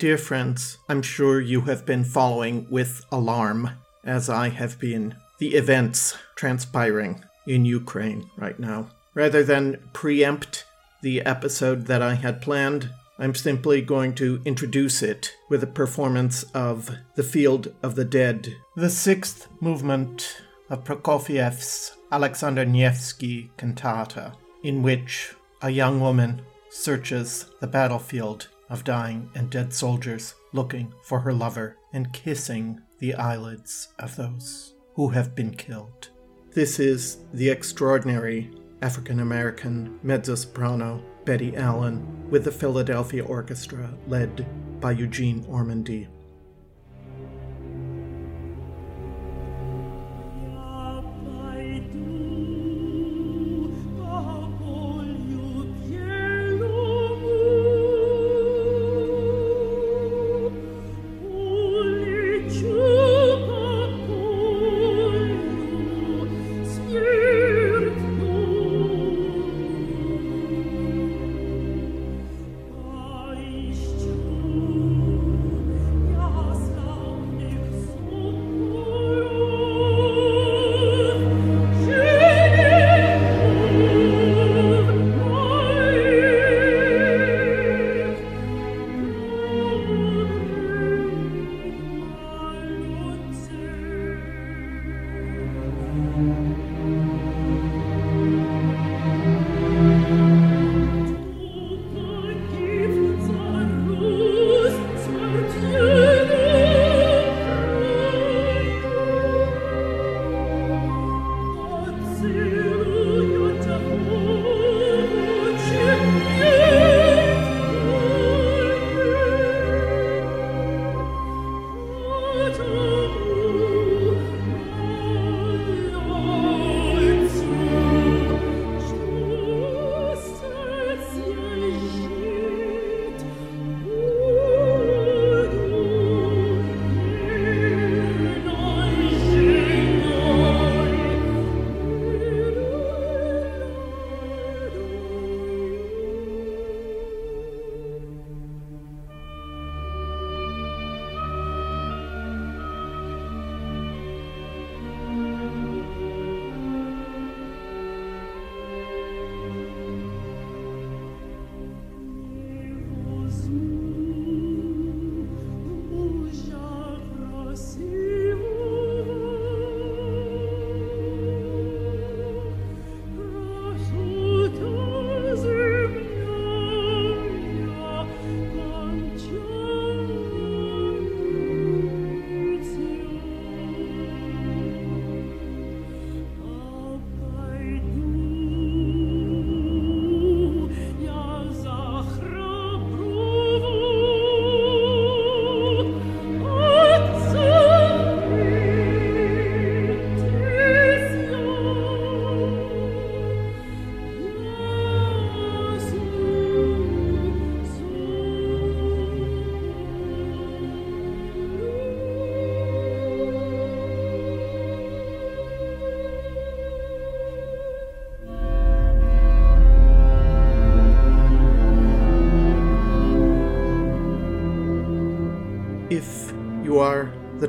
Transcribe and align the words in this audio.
Dear 0.00 0.16
friends, 0.16 0.78
I'm 0.88 1.02
sure 1.02 1.42
you 1.42 1.60
have 1.60 1.84
been 1.84 2.04
following 2.04 2.66
with 2.70 3.04
alarm, 3.12 3.72
as 4.02 4.30
I 4.30 4.48
have 4.48 4.78
been, 4.78 5.14
the 5.38 5.54
events 5.56 6.16
transpiring 6.36 7.22
in 7.46 7.66
Ukraine 7.66 8.30
right 8.38 8.58
now. 8.58 8.88
Rather 9.12 9.44
than 9.44 9.90
preempt 9.92 10.64
the 11.02 11.20
episode 11.20 11.84
that 11.88 12.00
I 12.00 12.14
had 12.14 12.40
planned, 12.40 12.88
I'm 13.18 13.34
simply 13.34 13.82
going 13.82 14.14
to 14.14 14.40
introduce 14.46 15.02
it 15.02 15.34
with 15.50 15.62
a 15.62 15.66
performance 15.66 16.44
of 16.54 16.96
The 17.16 17.22
Field 17.22 17.74
of 17.82 17.94
the 17.94 18.06
Dead, 18.06 18.56
the 18.76 18.88
sixth 18.88 19.48
movement 19.60 20.40
of 20.70 20.82
Prokofiev's 20.82 21.92
Alexander 22.10 22.64
Nevsky 22.64 23.50
cantata, 23.58 24.32
in 24.62 24.82
which 24.82 25.34
a 25.60 25.68
young 25.68 26.00
woman 26.00 26.40
searches 26.70 27.50
the 27.60 27.66
battlefield 27.66 28.48
of 28.70 28.84
dying 28.84 29.28
and 29.34 29.50
dead 29.50 29.72
soldiers 29.74 30.34
looking 30.52 30.94
for 31.02 31.20
her 31.20 31.32
lover 31.32 31.76
and 31.92 32.12
kissing 32.12 32.80
the 32.98 33.14
eyelids 33.14 33.88
of 33.98 34.16
those 34.16 34.74
who 34.94 35.08
have 35.08 35.34
been 35.34 35.52
killed. 35.54 36.08
This 36.52 36.78
is 36.78 37.18
the 37.32 37.50
extraordinary 37.50 38.50
African 38.82 39.20
American 39.20 39.98
mezzo 40.02 40.34
soprano 40.34 41.04
Betty 41.24 41.56
Allen 41.56 42.30
with 42.30 42.44
the 42.44 42.52
Philadelphia 42.52 43.24
Orchestra 43.24 43.92
led 44.06 44.46
by 44.80 44.92
Eugene 44.92 45.44
Ormandy. 45.44 46.08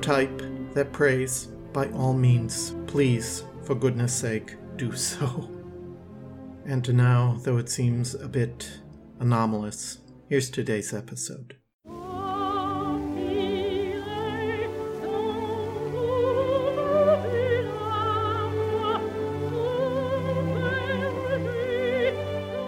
Type 0.02 0.42
that 0.74 0.92
prays, 0.92 1.46
by 1.74 1.88
all 1.92 2.14
means, 2.14 2.74
please, 2.88 3.44
for 3.62 3.76
goodness 3.76 4.12
sake, 4.12 4.56
do 4.76 4.96
so. 4.96 5.48
And 6.66 6.92
now, 6.96 7.38
though 7.44 7.58
it 7.58 7.70
seems 7.70 8.16
a 8.16 8.28
bit 8.28 8.82
anomalous, 9.20 10.00
here's 10.28 10.50
today's 10.50 10.92
episode. 10.92 11.56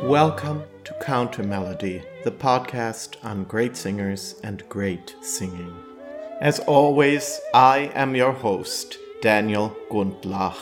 Welcome 0.04 0.64
to 0.84 0.94
Countermelody, 1.02 2.04
the 2.24 2.32
podcast 2.32 3.16
on 3.26 3.46
great 3.46 3.76
singers 3.76 4.36
and 4.44 4.64
great 4.70 5.16
singing. 5.22 5.74
As 6.42 6.60
always, 6.60 7.40
I 7.54 7.92
am 7.94 8.16
your 8.16 8.34
host, 8.34 8.98
Daniel 9.22 9.76
Gundlach. 9.90 10.58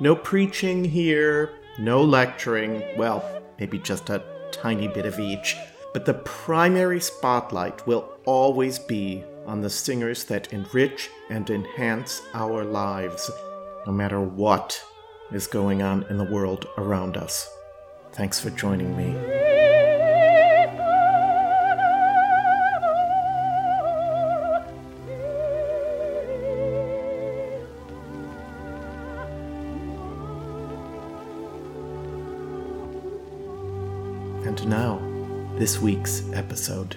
No 0.00 0.16
preaching 0.16 0.84
here, 0.84 1.50
no 1.78 2.02
lecturing, 2.02 2.82
well, 2.96 3.42
maybe 3.58 3.78
just 3.78 4.08
a 4.10 4.22
tiny 4.50 4.88
bit 4.88 5.04
of 5.04 5.18
each, 5.18 5.56
but 5.92 6.06
the 6.06 6.14
primary 6.14 7.00
spotlight 7.00 7.86
will 7.86 8.08
always 8.24 8.78
be 8.78 9.24
on 9.46 9.60
the 9.60 9.70
singers 9.70 10.24
that 10.24 10.52
enrich 10.52 11.10
and 11.28 11.50
enhance 11.50 12.22
our 12.32 12.64
lives, 12.64 13.30
no 13.86 13.92
matter 13.92 14.20
what 14.20 14.82
is 15.32 15.46
going 15.46 15.82
on 15.82 16.04
in 16.08 16.16
the 16.16 16.24
world 16.24 16.66
around 16.78 17.16
us. 17.16 17.48
Thanks 18.12 18.40
for 18.40 18.50
joining 18.50 18.96
me. 18.96 19.53
This 35.64 35.80
week's 35.80 36.22
episode. 36.34 36.94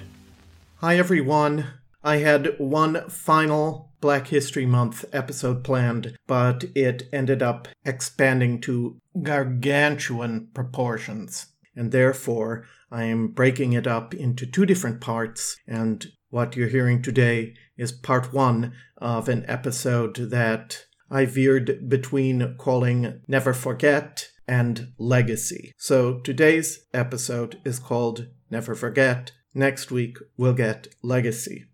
Hi, 0.82 0.98
everyone. 0.98 1.68
I 2.04 2.18
had 2.18 2.60
one 2.60 3.10
final 3.10 3.94
Black 4.02 4.28
History 4.28 4.66
Month 4.66 5.06
episode 5.14 5.64
planned, 5.64 6.18
but 6.28 6.66
it 6.76 7.08
ended 7.14 7.42
up 7.42 7.70
expanding 7.86 8.60
to 8.64 8.98
gargantuan 9.24 10.50
proportions. 10.54 11.46
And 11.78 11.94
therefore, 11.94 12.66
I 12.92 13.06
am 13.06 13.30
breaking 13.30 13.72
it 13.72 13.88
up 13.88 14.14
into 14.14 14.46
two 14.46 14.66
different 14.66 15.00
parts. 15.00 15.56
And 15.66 16.06
what 16.30 16.58
you're 16.58 16.68
hearing 16.68 17.02
today 17.02 17.54
is 17.78 17.94
part 17.94 18.34
one 18.34 18.74
of 18.98 19.30
an 19.30 19.46
episode 19.48 20.18
that 20.30 20.88
I 21.10 21.24
veered 21.24 21.88
between 21.88 22.58
calling 22.58 23.22
Never 23.30 23.54
Forget 23.54 24.28
and 24.48 24.94
Legacy. 24.98 25.74
So 25.78 26.20
today's 26.20 26.86
episode 26.94 27.60
is 27.66 27.80
called 27.80 28.28
Never 28.50 28.76
Forget 28.76 29.32
Next 29.58 29.90
week, 29.90 30.20
we'll 30.38 30.54
get 30.54 30.88
Legacy. 31.02 31.66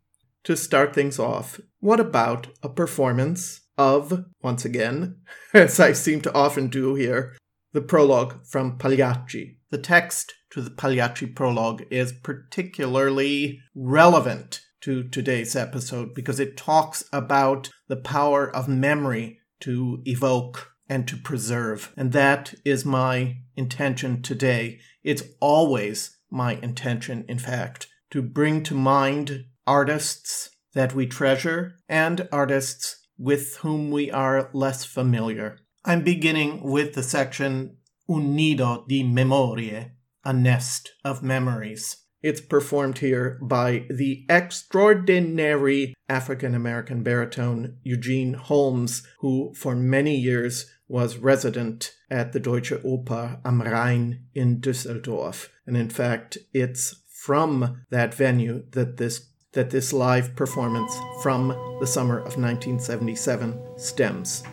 To 0.45 0.55
start 0.55 0.95
things 0.95 1.19
off, 1.19 1.59
what 1.81 1.99
about 1.99 2.47
a 2.63 2.69
performance 2.69 3.59
of, 3.77 4.23
once 4.41 4.63
again, 4.63 5.17
as 5.53 5.81
I 5.81 5.91
seem 5.91 6.21
to 6.21 6.33
often 6.33 6.69
do 6.69 6.95
here, 6.95 7.35
the 7.73 7.81
prologue 7.81 8.45
from 8.45 8.77
Pagliacci? 8.77 9.57
The 9.69 9.77
text 9.77 10.33
to 10.51 10.61
the 10.61 10.69
Pagliacci 10.69 11.27
prologue 11.35 11.83
is 11.91 12.13
particularly 12.13 13.59
relevant 13.75 14.61
to 14.79 15.03
today's 15.03 15.53
episode 15.53 16.13
because 16.13 16.39
it 16.39 16.55
talks 16.55 17.03
about 17.11 17.69
the 17.89 17.97
power 17.97 18.49
of 18.49 18.69
memory 18.69 19.39
to 19.59 20.01
evoke 20.05 20.72
and 20.87 21.07
to 21.07 21.17
preserve. 21.17 21.93
And 21.95 22.11
that 22.11 22.53
is 22.65 22.85
my 22.85 23.37
intention 23.55 24.21
today. 24.21 24.79
It's 25.03 25.23
always 25.39 26.17
my 26.29 26.55
intention, 26.61 27.25
in 27.27 27.39
fact, 27.39 27.87
to 28.11 28.21
bring 28.21 28.63
to 28.63 28.75
mind 28.75 29.45
artists 29.65 30.49
that 30.73 30.93
we 30.93 31.05
treasure 31.05 31.75
and 31.87 32.27
artists 32.31 33.07
with 33.17 33.57
whom 33.57 33.91
we 33.91 34.11
are 34.11 34.49
less 34.53 34.83
familiar. 34.83 35.59
I'm 35.85 36.03
beginning 36.03 36.63
with 36.63 36.93
the 36.93 37.03
section 37.03 37.77
Un 38.09 38.35
nido 38.35 38.85
di 38.87 39.01
memorie, 39.03 39.91
a 40.25 40.33
nest 40.33 40.91
of 41.05 41.23
memories. 41.23 41.97
It's 42.21 42.41
performed 42.41 42.99
here 42.99 43.37
by 43.41 43.85
the 43.89 44.25
extraordinary 44.29 45.93
African 46.07 46.55
American 46.55 47.03
baritone 47.03 47.77
Eugene 47.83 48.33
Holmes, 48.33 49.05
who 49.19 49.53
for 49.55 49.75
many 49.75 50.15
years 50.15 50.72
was 50.87 51.17
resident 51.17 51.93
at 52.09 52.33
the 52.33 52.39
Deutsche 52.39 52.73
Oper 52.83 53.39
am 53.45 53.61
Rhein 53.61 54.25
in 54.33 54.59
Düsseldorf. 54.59 55.49
And 55.65 55.77
in 55.77 55.89
fact, 55.89 56.37
it's 56.53 57.01
from 57.09 57.85
that 57.89 58.13
venue 58.13 58.65
that 58.71 58.97
this 58.97 59.29
that 59.53 59.69
this 59.69 59.93
live 59.93 60.35
performance 60.35 60.91
from 61.21 61.49
the 61.79 61.85
summer 61.85 62.17
of 62.17 62.37
1977 62.37 63.77
stems. 63.77 64.43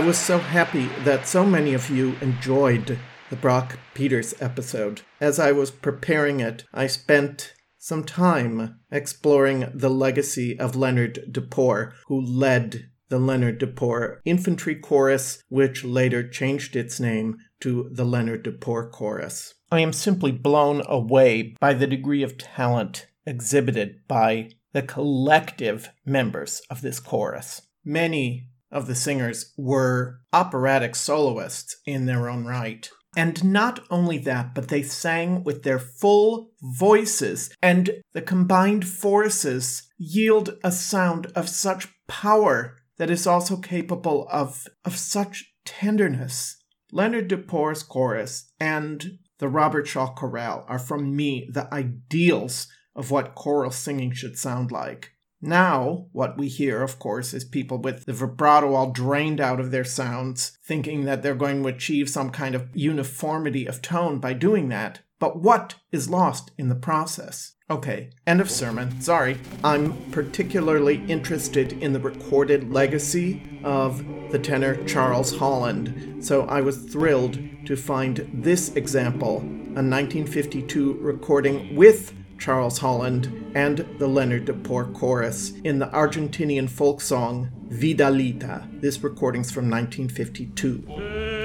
I 0.00 0.06
was 0.06 0.16
so 0.16 0.38
happy 0.38 0.86
that 1.04 1.26
so 1.26 1.44
many 1.44 1.74
of 1.74 1.90
you 1.90 2.16
enjoyed 2.22 2.98
the 3.28 3.36
Brock 3.36 3.78
Peters 3.92 4.34
episode. 4.40 5.02
As 5.20 5.38
I 5.38 5.52
was 5.52 5.70
preparing 5.70 6.40
it, 6.40 6.64
I 6.72 6.86
spent 6.86 7.52
some 7.76 8.04
time 8.04 8.80
exploring 8.90 9.70
the 9.74 9.90
legacy 9.90 10.58
of 10.58 10.74
Leonard 10.74 11.30
De 11.30 11.42
Paur, 11.42 11.92
who 12.06 12.18
led 12.18 12.88
the 13.10 13.18
Leonard 13.18 13.58
De 13.58 13.66
Paur 13.66 14.22
Infantry 14.24 14.74
Chorus, 14.74 15.42
which 15.50 15.84
later 15.84 16.26
changed 16.26 16.76
its 16.76 16.98
name 16.98 17.36
to 17.60 17.90
the 17.92 18.06
Leonard 18.06 18.44
De 18.44 18.52
Paur 18.52 18.88
Chorus. 18.88 19.52
I 19.70 19.80
am 19.80 19.92
simply 19.92 20.32
blown 20.32 20.82
away 20.86 21.54
by 21.60 21.74
the 21.74 21.86
degree 21.86 22.22
of 22.22 22.38
talent 22.38 23.06
exhibited 23.26 24.00
by 24.08 24.52
the 24.72 24.80
collective 24.80 25.90
members 26.06 26.62
of 26.70 26.80
this 26.80 27.00
chorus. 27.00 27.60
Many 27.84 28.49
of 28.70 28.86
the 28.86 28.94
singers 28.94 29.52
were 29.56 30.20
operatic 30.32 30.94
soloists 30.94 31.76
in 31.86 32.06
their 32.06 32.28
own 32.28 32.44
right. 32.44 32.88
And 33.16 33.42
not 33.42 33.80
only 33.90 34.18
that, 34.18 34.54
but 34.54 34.68
they 34.68 34.82
sang 34.82 35.42
with 35.42 35.64
their 35.64 35.80
full 35.80 36.52
voices, 36.62 37.50
and 37.60 37.90
the 38.12 38.22
combined 38.22 38.86
forces 38.86 39.90
yield 39.98 40.56
a 40.62 40.70
sound 40.70 41.26
of 41.34 41.48
such 41.48 41.88
power 42.06 42.76
that 42.98 43.10
is 43.10 43.26
also 43.26 43.56
capable 43.56 44.28
of, 44.30 44.68
of 44.84 44.96
such 44.96 45.52
tenderness. 45.64 46.56
Leonard 46.92 47.28
De 47.28 47.36
Paur's 47.36 47.82
chorus 47.82 48.52
and 48.60 49.18
the 49.38 49.48
Robert 49.48 49.88
Shaw 49.88 50.12
chorale 50.12 50.64
are, 50.68 50.78
from 50.78 51.16
me, 51.16 51.48
the 51.50 51.72
ideals 51.72 52.68
of 52.94 53.10
what 53.10 53.34
choral 53.34 53.70
singing 53.70 54.12
should 54.12 54.38
sound 54.38 54.70
like. 54.70 55.12
Now, 55.42 56.06
what 56.12 56.36
we 56.36 56.48
hear, 56.48 56.82
of 56.82 56.98
course, 56.98 57.32
is 57.32 57.44
people 57.44 57.78
with 57.78 58.04
the 58.04 58.12
vibrato 58.12 58.74
all 58.74 58.90
drained 58.90 59.40
out 59.40 59.58
of 59.58 59.70
their 59.70 59.84
sounds, 59.84 60.58
thinking 60.64 61.04
that 61.04 61.22
they're 61.22 61.34
going 61.34 61.62
to 61.62 61.68
achieve 61.68 62.10
some 62.10 62.30
kind 62.30 62.54
of 62.54 62.68
uniformity 62.74 63.66
of 63.66 63.80
tone 63.80 64.18
by 64.18 64.34
doing 64.34 64.68
that. 64.68 65.00
But 65.18 65.40
what 65.40 65.76
is 65.92 66.10
lost 66.10 66.50
in 66.58 66.68
the 66.68 66.74
process? 66.74 67.54
Okay, 67.70 68.10
end 68.26 68.40
of 68.40 68.50
sermon. 68.50 69.00
Sorry. 69.00 69.38
I'm 69.62 70.10
particularly 70.10 71.04
interested 71.06 71.72
in 71.74 71.92
the 71.92 72.00
recorded 72.00 72.72
legacy 72.72 73.60
of 73.62 74.04
the 74.32 74.38
tenor 74.38 74.82
Charles 74.84 75.36
Holland, 75.36 76.24
so 76.24 76.42
I 76.46 76.60
was 76.60 76.78
thrilled 76.78 77.38
to 77.66 77.76
find 77.76 78.28
this 78.32 78.74
example, 78.74 79.36
a 79.36 79.82
1952 79.82 80.98
recording 81.00 81.76
with 81.76 82.12
Charles 82.40 82.78
Holland, 82.78 83.52
and 83.54 83.78
the 83.98 84.08
Leonard 84.08 84.46
de 84.46 84.52
Duport 84.52 84.94
chorus 84.94 85.52
in 85.62 85.78
the 85.78 85.86
Argentinian 85.88 86.68
folk 86.68 87.00
song 87.00 87.50
Vidalita. 87.68 88.80
This 88.80 89.02
recording's 89.04 89.52
from 89.52 89.70
1952. 89.70 91.39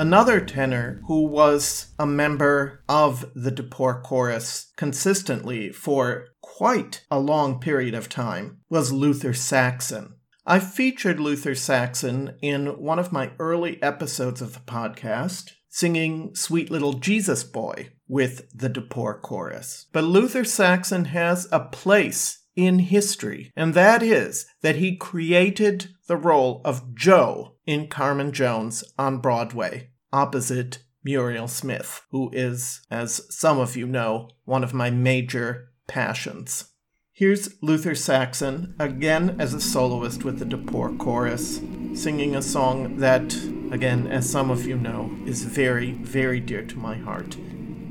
Another 0.00 0.40
tenor 0.40 1.02
who 1.08 1.26
was 1.26 1.88
a 1.98 2.06
member 2.06 2.82
of 2.88 3.30
the 3.34 3.50
De 3.50 3.62
Paur 3.62 4.00
chorus 4.00 4.72
consistently 4.74 5.72
for 5.72 6.28
quite 6.40 7.04
a 7.10 7.20
long 7.20 7.60
period 7.60 7.92
of 7.92 8.08
time 8.08 8.60
was 8.70 8.94
Luther 8.94 9.34
Saxon. 9.34 10.14
I 10.46 10.58
featured 10.58 11.20
Luther 11.20 11.54
Saxon 11.54 12.38
in 12.40 12.80
one 12.80 12.98
of 12.98 13.12
my 13.12 13.32
early 13.38 13.78
episodes 13.82 14.40
of 14.40 14.54
the 14.54 14.60
podcast, 14.60 15.50
singing 15.68 16.34
Sweet 16.34 16.70
Little 16.70 16.94
Jesus 16.94 17.44
Boy 17.44 17.90
with 18.08 18.50
the 18.54 18.70
De 18.70 18.80
Paur 18.80 19.20
chorus. 19.20 19.84
But 19.92 20.04
Luther 20.04 20.44
Saxon 20.44 21.04
has 21.04 21.46
a 21.52 21.60
place 21.60 22.38
in 22.56 22.78
history, 22.78 23.52
and 23.54 23.74
that 23.74 24.02
is 24.02 24.46
that 24.62 24.76
he 24.76 24.96
created 24.96 25.88
the 26.08 26.16
role 26.16 26.60
of 26.64 26.94
Joe 26.94 27.56
in 27.66 27.86
Carmen 27.86 28.32
Jones 28.32 28.82
on 28.98 29.18
Broadway 29.18 29.89
opposite 30.12 30.78
Muriel 31.02 31.48
Smith, 31.48 32.02
who 32.10 32.30
is, 32.32 32.82
as 32.90 33.22
some 33.34 33.58
of 33.58 33.76
you 33.76 33.86
know, 33.86 34.28
one 34.44 34.62
of 34.62 34.74
my 34.74 34.90
major 34.90 35.70
passions. 35.86 36.66
Here's 37.12 37.54
Luther 37.62 37.94
Saxon, 37.94 38.74
again 38.78 39.36
as 39.38 39.52
a 39.52 39.60
soloist 39.60 40.24
with 40.24 40.38
the 40.38 40.44
De 40.44 40.56
Paur 40.56 40.92
Chorus, 40.92 41.60
singing 41.94 42.34
a 42.34 42.42
song 42.42 42.96
that, 42.96 43.34
again, 43.70 44.06
as 44.06 44.28
some 44.30 44.50
of 44.50 44.66
you 44.66 44.76
know, 44.76 45.10
is 45.26 45.44
very, 45.44 45.92
very 45.92 46.40
dear 46.40 46.64
to 46.64 46.78
my 46.78 46.96
heart 46.96 47.36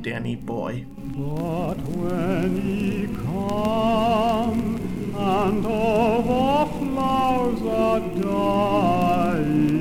Danny 0.01 0.35
Boy. 0.35 0.85
But 0.97 1.75
when 1.75 2.57
ye 2.57 3.07
come, 3.07 4.77
and 5.15 5.65
all 5.65 6.21
the 6.21 6.71
flowers 6.79 7.61
are 7.61 7.99
dying, 8.21 9.78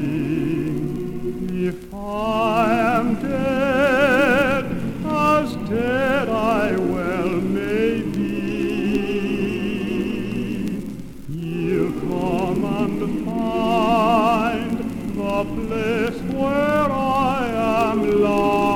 if 1.68 1.92
I 1.92 2.72
am 2.96 3.14
dead, 3.16 4.64
as 5.04 5.54
dead 5.68 6.28
I 6.30 6.74
well 6.78 7.28
may 7.28 8.00
be, 8.00 8.38
you 11.28 11.92
come 12.00 12.64
and 12.64 13.26
find 13.26 14.78
the 15.14 15.44
place 15.56 16.20
where 16.32 16.90
I 16.90 17.48
am 17.90 18.22
lost. 18.22 18.67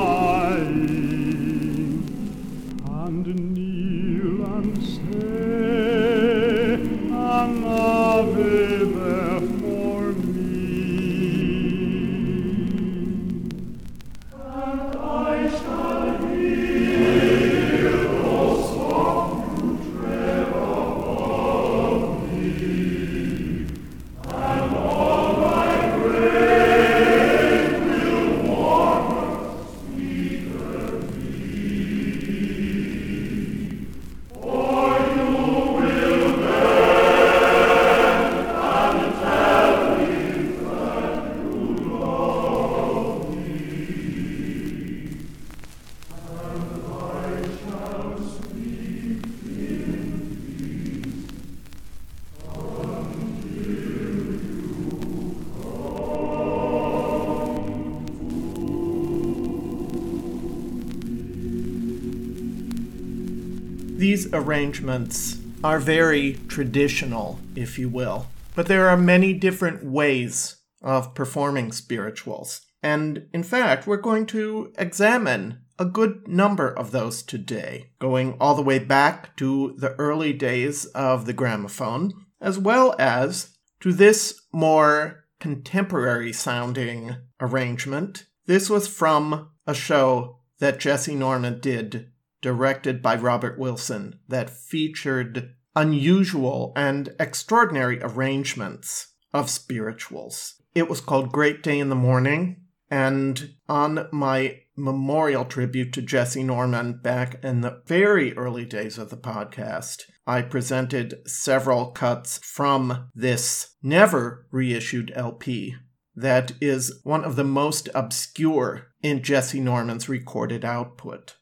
Arrangements 64.52 65.38
are 65.64 65.78
very 65.78 66.34
traditional, 66.46 67.40
if 67.56 67.78
you 67.78 67.88
will, 67.88 68.26
but 68.54 68.66
there 68.66 68.86
are 68.86 68.98
many 68.98 69.32
different 69.32 69.82
ways 69.82 70.56
of 70.82 71.14
performing 71.14 71.72
spirituals. 71.72 72.60
And 72.82 73.28
in 73.32 73.44
fact, 73.44 73.86
we're 73.86 73.96
going 73.96 74.26
to 74.26 74.70
examine 74.76 75.62
a 75.78 75.86
good 75.86 76.28
number 76.28 76.68
of 76.68 76.90
those 76.90 77.22
today, 77.22 77.92
going 77.98 78.36
all 78.38 78.54
the 78.54 78.60
way 78.60 78.78
back 78.78 79.34
to 79.38 79.74
the 79.78 79.92
early 79.92 80.34
days 80.34 80.84
of 80.84 81.24
the 81.24 81.32
gramophone, 81.32 82.12
as 82.38 82.58
well 82.58 82.94
as 82.98 83.56
to 83.80 83.90
this 83.94 84.38
more 84.52 85.24
contemporary 85.40 86.32
sounding 86.34 87.16
arrangement. 87.40 88.26
This 88.44 88.68
was 88.68 88.86
from 88.86 89.48
a 89.66 89.72
show 89.72 90.40
that 90.58 90.78
Jessye 90.78 91.16
Norman 91.16 91.58
did, 91.58 92.11
directed 92.42 93.00
by 93.00 93.16
Robert 93.16 93.58
Wilson, 93.58 94.18
that 94.28 94.50
featured 94.50 95.54
unusual 95.74 96.72
and 96.76 97.14
extraordinary 97.18 98.02
arrangements 98.02 99.14
of 99.32 99.48
spirituals. 99.48 100.60
It 100.74 100.90
was 100.90 101.00
called 101.00 101.32
Great 101.32 101.62
Day 101.62 101.78
in 101.78 101.88
the 101.88 101.94
Morning, 101.94 102.64
and 102.90 103.54
on 103.68 104.08
my 104.12 104.58
memorial 104.76 105.46
tribute 105.46 105.92
to 105.94 106.02
Jessye 106.02 106.44
Norman 106.44 106.98
back 107.02 107.42
in 107.42 107.62
the 107.62 107.82
very 107.86 108.36
early 108.36 108.66
days 108.66 108.98
of 108.98 109.08
the 109.08 109.16
podcast, 109.16 110.02
I 110.26 110.42
presented 110.42 111.26
several 111.26 111.86
cuts 111.92 112.38
from 112.38 113.08
this 113.14 113.74
never 113.82 114.46
reissued 114.50 115.12
LP 115.14 115.76
that 116.14 116.52
is 116.60 117.00
one 117.04 117.24
of 117.24 117.36
the 117.36 117.44
most 117.44 117.88
obscure 117.94 118.88
in 119.02 119.20
Jessye 119.20 119.62
Norman's 119.62 120.08
recorded 120.08 120.64
output. 120.64 121.36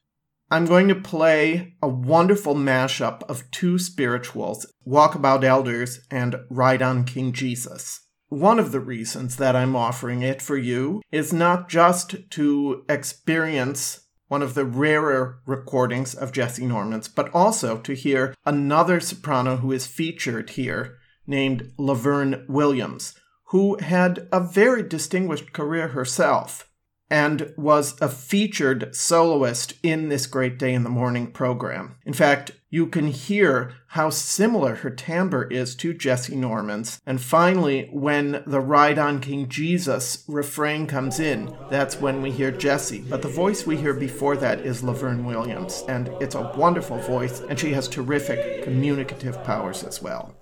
I'm 0.52 0.64
going 0.64 0.88
to 0.88 0.96
play 0.96 1.74
a 1.80 1.86
wonderful 1.86 2.56
mashup 2.56 3.22
of 3.30 3.48
two 3.52 3.78
spirituals, 3.78 4.66
Walkabout 4.84 5.44
Elders 5.44 6.00
and 6.10 6.40
Ride 6.50 6.82
on 6.82 7.04
King 7.04 7.32
Jesus. 7.32 8.00
One 8.30 8.58
of 8.58 8.72
the 8.72 8.80
reasons 8.80 9.36
that 9.36 9.54
I'm 9.54 9.76
offering 9.76 10.22
it 10.22 10.42
for 10.42 10.56
you 10.56 11.02
is 11.12 11.32
not 11.32 11.68
just 11.68 12.16
to 12.30 12.84
experience 12.88 14.08
one 14.26 14.42
of 14.42 14.54
the 14.54 14.64
rarer 14.64 15.40
recordings 15.46 16.14
of 16.14 16.32
Jessye 16.32 16.66
Norman's, 16.66 17.06
but 17.06 17.32
also 17.32 17.78
to 17.78 17.94
hear 17.94 18.34
another 18.44 18.98
soprano 18.98 19.58
who 19.58 19.70
is 19.70 19.86
featured 19.86 20.50
here 20.50 20.98
named 21.28 21.72
Laverne 21.78 22.44
Williams, 22.48 23.14
who 23.50 23.76
had 23.76 24.26
a 24.32 24.40
very 24.40 24.82
distinguished 24.82 25.52
career 25.52 25.88
herself 25.88 26.69
and 27.10 27.52
was 27.56 28.00
a 28.00 28.08
featured 28.08 28.94
soloist 28.94 29.74
in 29.82 30.08
this 30.08 30.26
Great 30.26 30.58
Day 30.58 30.72
in 30.72 30.84
the 30.84 30.88
Morning 30.88 31.32
program. 31.32 31.96
In 32.06 32.12
fact, 32.12 32.52
you 32.72 32.86
can 32.86 33.08
hear 33.08 33.74
how 33.88 34.10
similar 34.10 34.76
her 34.76 34.90
timbre 34.90 35.42
is 35.48 35.74
to 35.74 35.92
Jessye 35.92 36.36
Norman's. 36.36 37.00
And 37.04 37.20
finally, 37.20 37.90
when 37.92 38.44
the 38.46 38.60
Ride 38.60 38.98
on 38.98 39.20
King 39.20 39.48
Jesus 39.48 40.22
refrain 40.28 40.86
comes 40.86 41.18
in, 41.18 41.52
that's 41.68 42.00
when 42.00 42.22
we 42.22 42.30
hear 42.30 42.52
Jessye. 42.52 43.10
But 43.10 43.22
the 43.22 43.28
voice 43.28 43.66
we 43.66 43.76
hear 43.76 43.94
before 43.94 44.36
that 44.36 44.60
is 44.60 44.84
Laverne 44.84 45.26
Williams, 45.26 45.82
and 45.88 46.08
it's 46.20 46.36
a 46.36 46.52
wonderful 46.56 46.98
voice, 46.98 47.40
and 47.40 47.58
she 47.58 47.72
has 47.72 47.88
terrific 47.88 48.62
communicative 48.62 49.42
powers 49.42 49.82
as 49.82 50.00
well. 50.00 50.36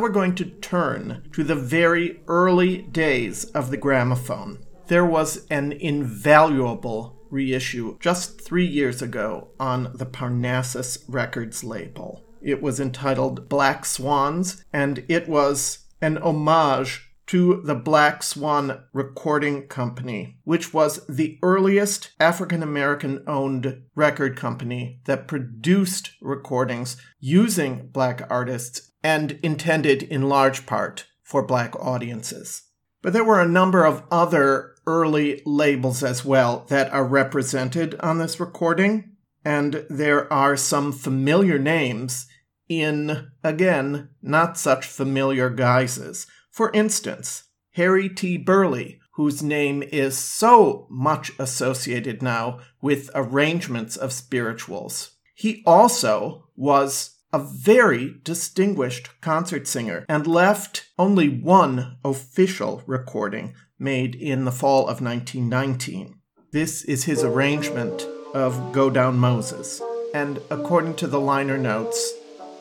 Now 0.00 0.04
we're 0.04 0.12
going 0.12 0.34
to 0.36 0.46
turn 0.46 1.28
to 1.34 1.44
the 1.44 1.54
very 1.54 2.22
early 2.26 2.78
days 2.78 3.44
of 3.44 3.70
the 3.70 3.76
gramophone. 3.76 4.64
There 4.86 5.04
was 5.04 5.44
an 5.50 5.72
invaluable 5.72 7.18
reissue 7.28 7.98
just 8.00 8.40
three 8.40 8.64
years 8.64 9.02
ago 9.02 9.48
on 9.60 9.92
the 9.94 10.06
Parnassus 10.06 11.04
Records 11.06 11.62
label. 11.62 12.24
It 12.40 12.62
was 12.62 12.80
entitled 12.80 13.50
Black 13.50 13.84
Swans, 13.84 14.64
and 14.72 15.04
it 15.06 15.28
was 15.28 15.80
an 16.00 16.16
homage 16.16 17.10
to 17.26 17.60
the 17.62 17.74
Black 17.74 18.22
Swan 18.22 18.82
Recording 18.94 19.68
Company, 19.68 20.38
which 20.44 20.72
was 20.72 21.04
the 21.08 21.38
earliest 21.42 22.12
African 22.18 22.62
American 22.62 23.22
owned 23.26 23.82
record 23.94 24.34
company 24.34 25.02
that 25.04 25.28
produced 25.28 26.12
recordings 26.22 26.96
using 27.20 27.88
black 27.92 28.26
artists 28.30 28.89
and 29.02 29.38
intended 29.42 30.02
in 30.02 30.28
large 30.28 30.66
part 30.66 31.06
for 31.22 31.46
black 31.46 31.74
audiences. 31.76 32.62
But 33.02 33.12
there 33.12 33.24
were 33.24 33.40
a 33.40 33.48
number 33.48 33.84
of 33.84 34.02
other 34.10 34.74
early 34.86 35.42
labels 35.46 36.02
as 36.02 36.24
well 36.24 36.66
that 36.68 36.92
are 36.92 37.04
represented 37.04 37.94
on 38.00 38.18
this 38.18 38.40
recording, 38.40 39.16
and 39.44 39.86
there 39.88 40.30
are 40.32 40.56
some 40.56 40.92
familiar 40.92 41.58
names 41.58 42.26
in, 42.68 43.30
again, 43.42 44.10
not 44.22 44.58
such 44.58 44.86
familiar 44.86 45.50
guises. 45.50 46.26
For 46.50 46.70
instance, 46.72 47.44
Harry 47.72 48.08
T. 48.08 48.36
Burleigh, 48.36 48.98
whose 49.14 49.42
name 49.42 49.82
is 49.82 50.16
so 50.16 50.86
much 50.90 51.32
associated 51.38 52.22
now 52.22 52.60
with 52.80 53.10
arrangements 53.14 53.96
of 53.96 54.12
spirituals. 54.12 55.12
He 55.34 55.62
also 55.66 56.48
was 56.56 57.16
a 57.32 57.38
very 57.38 58.16
distinguished 58.24 59.08
concert 59.20 59.68
singer 59.68 60.04
and 60.08 60.26
left 60.26 60.86
only 60.98 61.28
one 61.28 61.96
official 62.04 62.82
recording 62.86 63.54
made 63.78 64.14
in 64.14 64.44
the 64.44 64.52
fall 64.52 64.82
of 64.82 65.00
1919. 65.00 66.16
This 66.52 66.82
is 66.82 67.04
his 67.04 67.22
arrangement 67.22 68.06
of 68.34 68.72
Go 68.72 68.90
Down 68.90 69.16
Moses. 69.16 69.80
And 70.12 70.40
according 70.50 70.96
to 70.96 71.06
the 71.06 71.20
liner 71.20 71.56
notes 71.56 72.14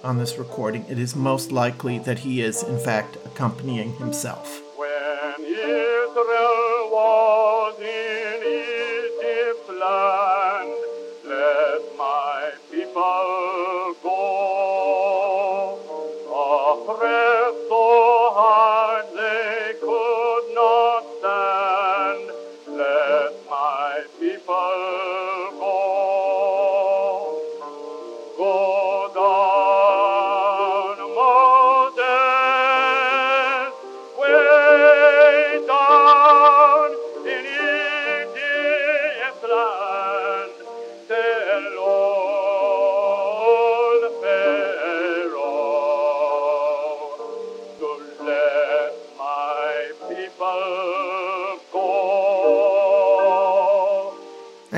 on 0.04 0.20
this 0.20 0.38
recording, 0.38 0.86
it 0.88 1.00
is 1.00 1.16
most 1.16 1.52
likely 1.52 1.98
that 2.00 2.20
he 2.20 2.42
is, 2.42 2.62
in 2.62 2.78
fact, 2.78 3.16
accompanying 3.26 3.96
himself. 3.96 4.62
When 4.78 5.46
Israel 5.46 6.59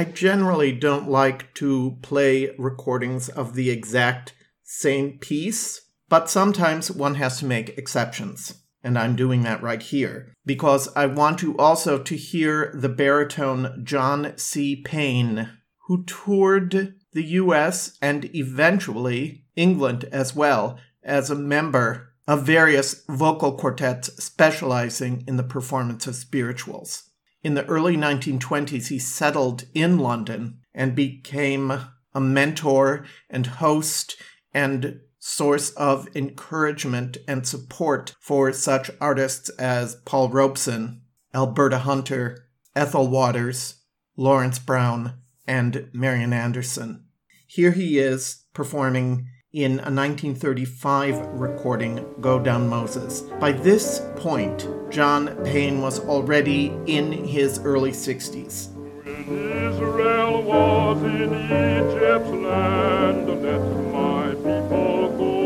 I 0.02 0.06
generally 0.06 0.72
don't 0.72 1.12
like 1.12 1.54
to 1.54 2.00
play 2.02 2.56
recordings 2.58 3.30
of 3.30 3.54
the 3.54 3.70
exact 3.70 4.34
same 4.64 5.20
piece, 5.20 5.80
but 6.10 6.28
sometimes 6.28 6.90
one 6.90 7.14
has 7.22 7.38
to 7.38 7.46
make 7.46 7.78
exceptions. 7.78 8.64
And 8.84 8.98
I'm 8.98 9.16
doing 9.16 9.44
that 9.44 9.62
right 9.62 9.80
here 9.80 10.34
because 10.44 10.90
I 10.96 11.06
want 11.06 11.38
to 11.42 11.56
also 11.60 12.00
to 12.00 12.18
hear 12.18 12.72
the 12.74 12.90
baritone 12.90 13.84
John 13.84 14.34
C. 14.38 14.76
Payne, 14.76 15.52
who 15.86 16.04
toured 16.06 16.96
the 17.14 17.24
US 17.24 17.96
and 18.02 18.26
eventually 18.34 19.46
England 19.56 20.06
as 20.06 20.36
well 20.36 20.80
as 21.04 21.30
a 21.30 21.36
member 21.36 22.16
of 22.28 22.44
various 22.44 23.04
vocal 23.08 23.52
quartets 23.52 24.10
specializing 24.24 25.24
in 25.28 25.38
the 25.38 25.44
performance 25.44 26.08
of 26.08 26.16
spirituals. 26.16 27.11
In 27.44 27.56
the 27.56 27.66
early 27.66 27.98
1920s, 27.98 28.88
he 28.88 29.00
settled 29.00 29.66
in 29.74 29.98
London 29.98 30.60
and 30.74 30.96
became 30.96 31.72
a 32.14 32.22
mentor 32.22 33.06
and 33.30 33.48
host 33.48 34.16
and 34.54 35.00
source 35.18 35.72
of 35.72 36.08
encouragement 36.16 37.18
and 37.28 37.48
support 37.48 38.16
for 38.20 38.52
such 38.52 38.92
artists 39.00 39.50
as 39.50 39.96
Paul 40.06 40.30
Robeson, 40.30 41.02
Alberta 41.34 41.80
Hunter, 41.80 42.48
Ethel 42.76 43.08
Waters, 43.08 43.76
Lawrence 44.16 44.60
Brown, 44.60 45.14
and 45.48 45.90
Marian 45.94 46.34
Anderson. 46.34 47.06
Here 47.48 47.72
he 47.72 48.00
is 48.00 48.44
performing 48.54 49.28
in 49.54 49.72
a 49.72 49.92
1935 49.92 51.28
recording, 51.34 52.06
Go 52.22 52.40
Down 52.40 52.70
Moses. 52.70 53.24
By 53.38 53.52
this 53.52 54.02
point, 54.16 54.66
John 54.90 55.36
Payne 55.44 55.82
was 55.82 56.00
already 56.00 56.68
in 56.86 57.12
his 57.12 57.60
early 57.60 57.92
60s. 57.92 58.70
When 59.04 59.74
Israel 59.74 60.42
was 60.44 61.04
in 61.04 61.34
Egypt's 61.34 62.30
land, 62.30 63.28
let 63.28 63.62
my 63.92 64.30
people 64.36 65.10
go. 65.18 65.44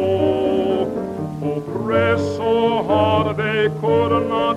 Oppressed 1.58 2.38
so 2.38 2.84
hard 2.84 3.38
they 3.38 3.70
could 3.82 4.28
not 4.30 4.55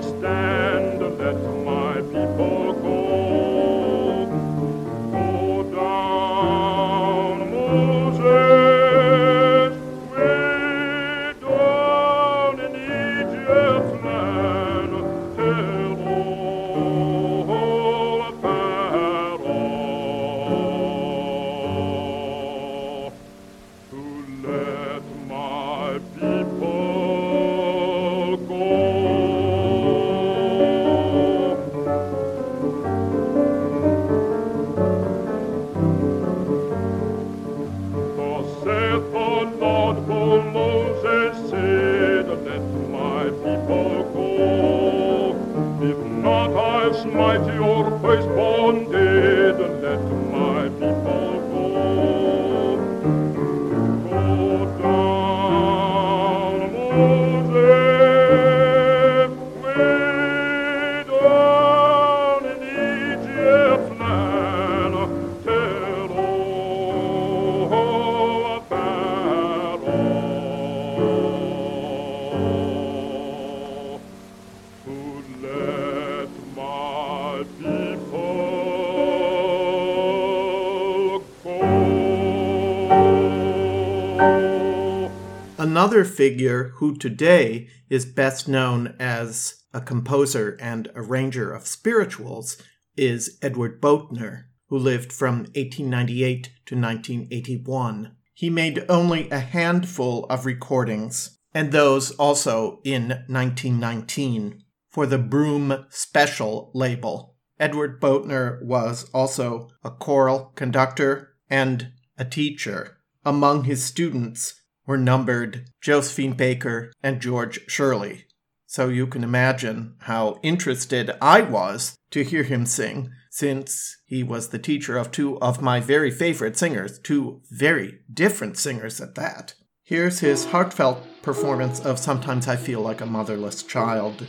Another 85.88 86.04
figure 86.04 86.72
who 86.74 86.94
today 86.94 87.66
is 87.88 88.04
best 88.04 88.46
known 88.46 88.94
as 89.00 89.64
a 89.72 89.80
composer 89.80 90.54
and 90.60 90.90
arranger 90.94 91.50
of 91.50 91.66
spirituals 91.66 92.60
is 92.94 93.38
Edward 93.40 93.80
Boatner, 93.80 94.48
who 94.66 94.76
lived 94.76 95.10
from 95.10 95.44
1898 95.54 96.44
to 96.66 96.76
1981. 96.78 98.14
He 98.34 98.50
made 98.50 98.84
only 98.86 99.30
a 99.30 99.38
handful 99.38 100.26
of 100.26 100.44
recordings, 100.44 101.38
and 101.54 101.72
those 101.72 102.10
also 102.16 102.82
in 102.84 103.08
1919, 103.26 104.62
for 104.90 105.06
the 105.06 105.16
Broome 105.16 105.86
Special 105.88 106.70
label. 106.74 107.34
Edward 107.58 107.98
Boatner 107.98 108.62
was 108.62 109.08
also 109.14 109.70
a 109.82 109.90
choral 109.90 110.52
conductor 110.54 111.30
and 111.48 111.92
a 112.18 112.26
teacher. 112.26 112.98
Among 113.24 113.64
his 113.64 113.82
students 113.82 114.52
were 114.88 114.98
numbered 114.98 115.70
Josephine 115.82 116.32
Baker 116.32 116.90
and 117.02 117.20
George 117.20 117.60
Shirley. 117.68 118.24
So 118.66 118.88
you 118.88 119.06
can 119.06 119.22
imagine 119.22 119.94
how 120.00 120.40
interested 120.42 121.10
I 121.20 121.42
was 121.42 121.94
to 122.10 122.24
hear 122.24 122.42
him 122.42 122.64
sing, 122.64 123.10
since 123.30 123.98
he 124.06 124.22
was 124.22 124.48
the 124.48 124.58
teacher 124.58 124.96
of 124.96 125.10
two 125.10 125.38
of 125.40 125.60
my 125.60 125.78
very 125.78 126.10
favorite 126.10 126.56
singers, 126.56 126.98
two 126.98 127.42
very 127.50 128.00
different 128.12 128.56
singers 128.56 128.98
at 129.00 129.14
that. 129.14 129.54
Here's 129.84 130.20
his 130.20 130.46
heartfelt 130.46 131.04
performance 131.22 131.80
of 131.80 131.98
Sometimes 131.98 132.48
I 132.48 132.56
Feel 132.56 132.80
Like 132.80 133.02
a 133.02 133.06
Motherless 133.06 133.62
Child. 133.62 134.26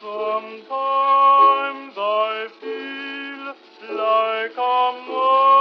Sometimes 0.00 0.64
I 1.96 2.48
feel 2.60 3.96
like 3.96 4.56
a 4.56 5.53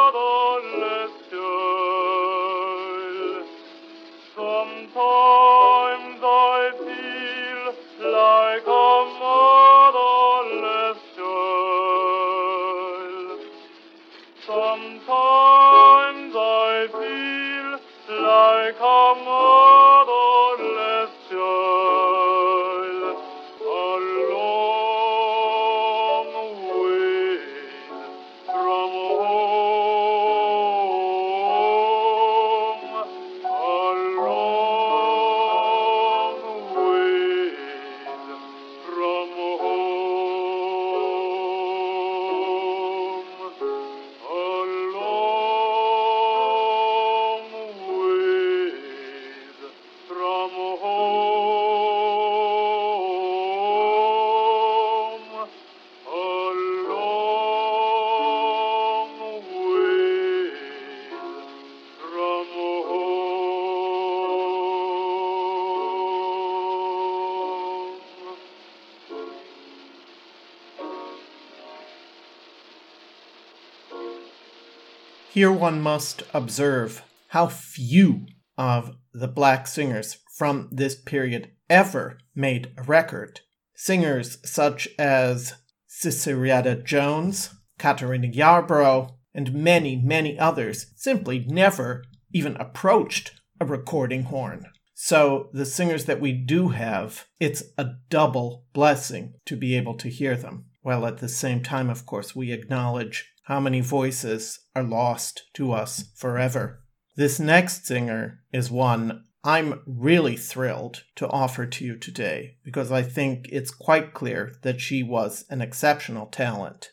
Here 75.34 75.52
one 75.52 75.82
must 75.82 76.22
observe 76.32 77.02
how 77.30 77.48
few 77.48 78.28
of 78.56 78.96
the 79.16 79.28
black 79.28 79.66
singers 79.66 80.20
from 80.38 80.70
this 80.72 80.94
period 80.94 81.50
ever 81.68 82.20
made 82.36 82.72
a 82.78 82.84
record. 82.84 83.40
Singers 83.74 84.38
such 84.46 84.88
as 85.00 85.56
Sissieretta 85.90 86.84
Jones, 86.86 87.50
Katarina 87.80 88.28
Yarborough, 88.28 89.18
and 89.34 89.56
many, 89.56 89.96
many 89.96 90.38
others 90.38 90.94
simply 90.96 91.44
never 91.48 92.04
even 92.32 92.56
approached 92.58 93.32
a 93.60 93.66
recording 93.66 94.26
horn. 94.26 94.68
So 94.94 95.50
the 95.52 95.66
singers 95.66 96.06
that 96.06 96.22
we 96.22 96.34
do 96.34 96.68
have, 96.68 97.26
it's 97.40 97.64
a 97.76 97.94
double 98.12 98.66
blessing 98.72 99.34
to 99.48 99.56
be 99.56 99.76
able 99.76 99.96
to 99.96 100.10
hear 100.10 100.36
them. 100.38 100.66
While 100.84 101.08
at 101.08 101.18
the 101.18 101.30
same 101.30 101.64
time, 101.64 101.90
of 101.90 102.06
course, 102.06 102.36
we 102.36 102.52
acknowledge 102.52 103.33
how 103.44 103.60
many 103.60 103.82
voices 103.82 104.60
are 104.76 104.84
lost 104.84 105.44
to 105.54 105.72
us 105.72 106.06
forever. 106.16 106.84
This 107.16 107.40
next 107.40 107.86
singer 107.86 108.40
is 108.52 108.72
one 108.72 109.26
I'm 109.46 109.82
really 109.86 110.38
thrilled 110.38 111.04
to 111.18 111.28
offer 111.28 111.66
to 111.66 111.86
you 111.86 111.98
today 111.98 112.56
because 112.64 112.92
I 112.92 113.02
think 113.02 113.50
it's 113.52 113.72
quite 113.72 114.14
clear 114.14 114.54
that 114.62 114.80
she 114.80 115.04
was 115.04 115.44
an 115.50 115.62
exceptional 115.62 116.28
talent. 116.28 116.92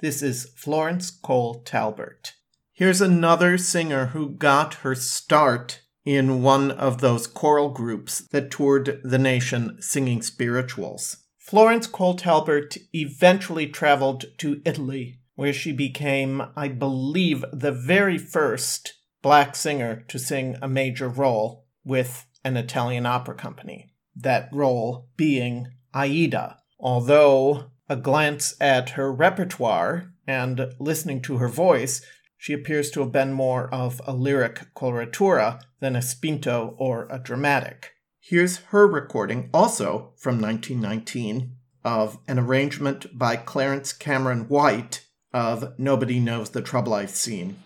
This 0.00 0.20
is 0.20 0.52
Florence 0.56 1.12
Cole 1.12 1.62
Talbert. 1.62 2.32
Here's 2.72 3.00
another 3.00 3.56
singer 3.56 4.06
who 4.06 4.30
got 4.30 4.74
her 4.76 4.96
start 4.96 5.82
in 6.04 6.42
one 6.42 6.72
of 6.72 7.00
those 7.00 7.28
choral 7.28 7.68
groups 7.68 8.18
that 8.32 8.50
toured 8.50 9.00
the 9.04 9.18
nation 9.18 9.76
singing 9.80 10.22
spirituals. 10.22 11.18
Florence 11.38 11.86
Cole 11.86 12.16
Talbert 12.16 12.76
eventually 12.92 13.68
traveled 13.68 14.24
to 14.38 14.60
Italy, 14.64 15.20
where 15.34 15.52
she 15.52 15.72
became, 15.72 16.42
I 16.56 16.68
believe, 16.68 17.44
the 17.52 17.72
very 17.72 18.18
first 18.18 18.94
black 19.22 19.56
singer 19.56 20.04
to 20.08 20.18
sing 20.18 20.56
a 20.60 20.68
major 20.68 21.08
role 21.08 21.66
with 21.84 22.26
an 22.44 22.56
Italian 22.56 23.06
opera 23.06 23.34
company. 23.34 23.92
That 24.14 24.48
role 24.52 25.08
being 25.16 25.68
Aida. 25.94 26.58
Although 26.78 27.70
a 27.88 27.96
glance 27.96 28.54
at 28.60 28.90
her 28.90 29.12
repertoire 29.12 30.12
and 30.26 30.74
listening 30.78 31.22
to 31.22 31.38
her 31.38 31.48
voice, 31.48 32.04
she 32.36 32.52
appears 32.52 32.90
to 32.90 33.00
have 33.00 33.12
been 33.12 33.32
more 33.32 33.72
of 33.72 34.00
a 34.06 34.12
lyric 34.12 34.74
coloratura 34.74 35.60
than 35.80 35.94
a 35.94 36.02
spinto 36.02 36.74
or 36.78 37.06
a 37.10 37.18
dramatic. 37.18 37.92
Here's 38.18 38.58
her 38.70 38.86
recording, 38.86 39.48
also 39.54 40.12
from 40.16 40.40
1919, 40.40 41.56
of 41.84 42.18
an 42.28 42.38
arrangement 42.38 43.16
by 43.16 43.36
Clarence 43.36 43.92
Cameron 43.92 44.48
White 44.48 45.06
of 45.32 45.78
Nobody 45.78 46.20
Knows 46.20 46.50
the 46.50 46.62
Trouble 46.62 46.94
I've 46.94 47.10
Seen. 47.10 47.56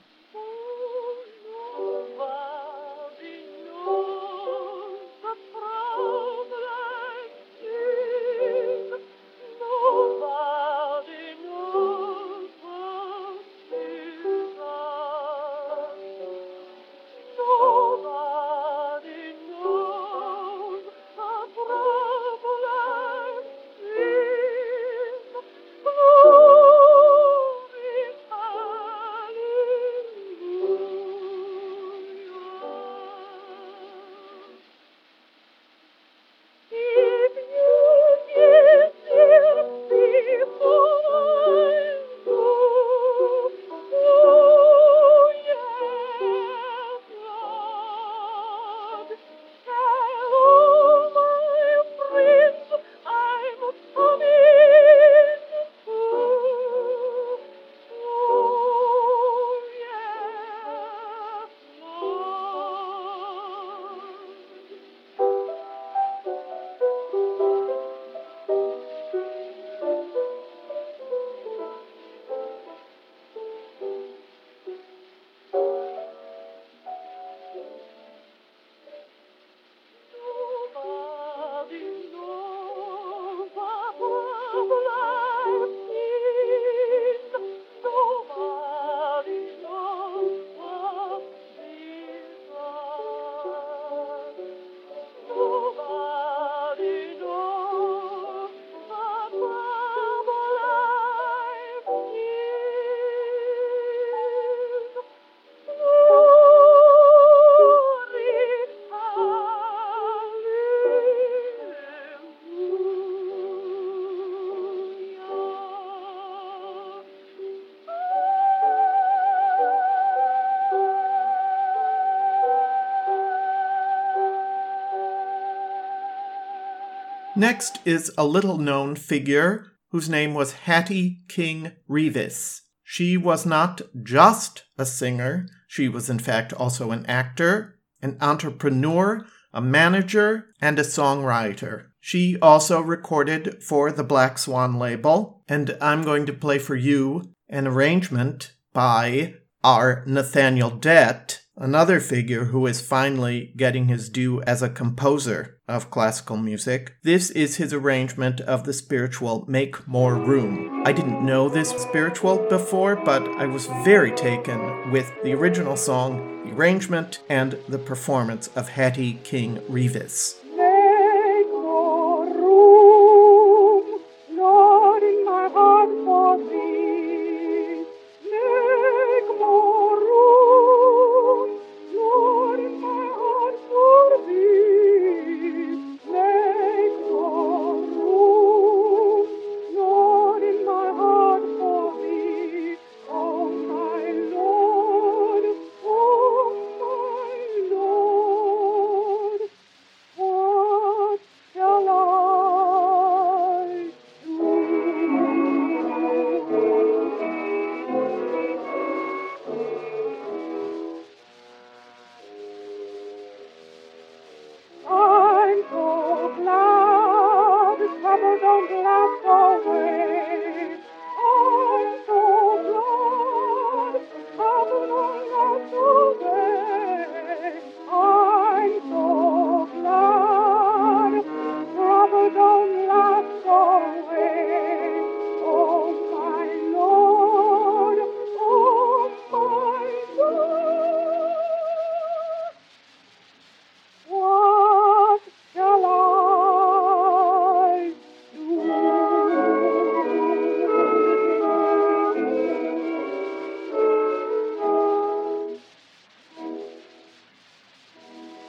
Next 127.36 127.80
is 127.84 128.10
a 128.16 128.24
little 128.24 128.56
known 128.56 128.96
figure 128.96 129.66
whose 129.90 130.08
name 130.08 130.32
was 130.32 130.52
Hattie 130.52 131.20
King 131.28 131.72
Reeves. 131.86 132.62
She 132.82 133.18
was 133.18 133.44
not 133.44 133.82
just 134.02 134.64
a 134.78 134.86
singer, 134.86 135.46
she 135.68 135.86
was 135.86 136.08
in 136.08 136.18
fact 136.18 136.54
also 136.54 136.92
an 136.92 137.04
actor, 137.04 137.78
an 138.00 138.16
entrepreneur, 138.22 139.26
a 139.52 139.60
manager, 139.60 140.46
and 140.62 140.78
a 140.78 140.82
songwriter. 140.82 141.88
She 142.00 142.38
also 142.40 142.80
recorded 142.80 143.62
for 143.62 143.92
the 143.92 144.04
Black 144.04 144.38
Swan 144.38 144.78
label, 144.78 145.44
and 145.46 145.76
I'm 145.78 146.02
going 146.02 146.24
to 146.26 146.32
play 146.32 146.58
for 146.58 146.74
you 146.74 147.34
an 147.50 147.66
arrangement 147.66 148.54
by 148.72 149.34
R. 149.62 150.04
Nathaniel 150.06 150.70
Dett 150.70 151.42
Another 151.58 152.00
figure 152.00 152.46
who 152.46 152.66
is 152.66 152.82
finally 152.82 153.54
getting 153.56 153.88
his 153.88 154.10
due 154.10 154.42
as 154.42 154.60
a 154.60 154.68
composer 154.68 155.55
of 155.68 155.90
classical 155.90 156.36
music. 156.36 156.96
This 157.02 157.30
is 157.30 157.56
his 157.56 157.72
arrangement 157.72 158.40
of 158.40 158.64
the 158.64 158.72
spiritual 158.72 159.44
Make 159.48 159.86
More 159.86 160.14
Room. 160.14 160.82
I 160.86 160.92
didn't 160.92 161.24
know 161.24 161.48
this 161.48 161.70
spiritual 161.70 162.46
before, 162.48 162.96
but 162.96 163.22
I 163.22 163.46
was 163.46 163.66
very 163.84 164.12
taken 164.12 164.90
with 164.90 165.12
the 165.24 165.34
original 165.34 165.76
song, 165.76 166.44
the 166.44 166.54
arrangement, 166.54 167.20
and 167.28 167.58
the 167.68 167.78
performance 167.78 168.48
of 168.54 168.70
Hattie 168.70 169.20
King 169.24 169.60
Reeves. 169.68 170.36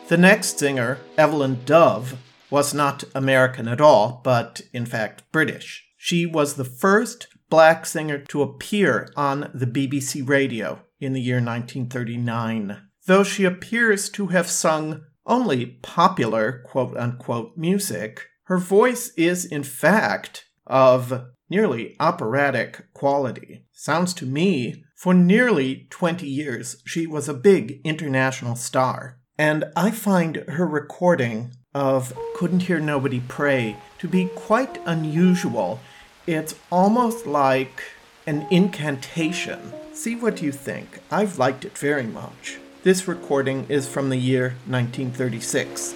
The 0.07 0.15
next 0.15 0.57
singer, 0.57 0.99
Evelyn 1.17 1.65
Dove, 1.65 2.17
was 2.49 2.73
not 2.73 3.03
American 3.13 3.67
at 3.67 3.81
all, 3.81 4.21
but 4.23 4.61
in 4.71 4.85
fact 4.85 5.29
British. 5.33 5.85
She 5.97 6.25
was 6.25 6.53
the 6.53 6.63
first 6.63 7.27
black 7.49 7.85
singer 7.85 8.19
to 8.29 8.41
appear 8.41 9.09
on 9.17 9.51
the 9.53 9.67
BBC 9.67 10.25
radio 10.25 10.79
in 11.01 11.11
the 11.11 11.19
year 11.19 11.41
1939. 11.41 12.77
Though 13.05 13.23
she 13.23 13.43
appears 13.43 14.07
to 14.11 14.27
have 14.27 14.47
sung 14.47 15.03
only 15.25 15.65
popular 15.65 16.63
quote 16.65 16.95
unquote 16.95 17.57
music, 17.57 18.27
her 18.43 18.57
voice 18.57 19.11
is 19.17 19.43
in 19.43 19.63
fact 19.63 20.45
of 20.65 21.25
nearly 21.49 21.97
operatic 21.99 22.93
quality. 22.93 23.65
Sounds 23.73 24.13
to 24.13 24.25
me, 24.25 24.85
for 24.95 25.13
nearly 25.13 25.85
20 25.89 26.25
years, 26.25 26.81
she 26.85 27.05
was 27.05 27.27
a 27.27 27.33
big 27.33 27.81
international 27.83 28.55
star. 28.55 29.16
And 29.39 29.65
I 29.75 29.91
find 29.91 30.37
her 30.47 30.65
recording 30.65 31.51
of 31.71 32.17
Couldn't 32.35 32.61
Hear 32.61 32.79
Nobody 32.79 33.19
Pray 33.19 33.77
to 33.99 34.07
be 34.07 34.25
quite 34.33 34.79
unusual. 34.87 35.79
It's 36.25 36.55
almost 36.71 37.27
like 37.27 37.83
an 38.25 38.47
incantation. 38.49 39.73
See 39.93 40.15
what 40.15 40.41
you 40.41 40.51
think. 40.51 41.01
I've 41.11 41.37
liked 41.37 41.65
it 41.65 41.77
very 41.77 42.07
much. 42.07 42.57
This 42.81 43.07
recording 43.07 43.67
is 43.69 43.87
from 43.87 44.09
the 44.09 44.17
year 44.17 44.55
1936. 44.65 45.93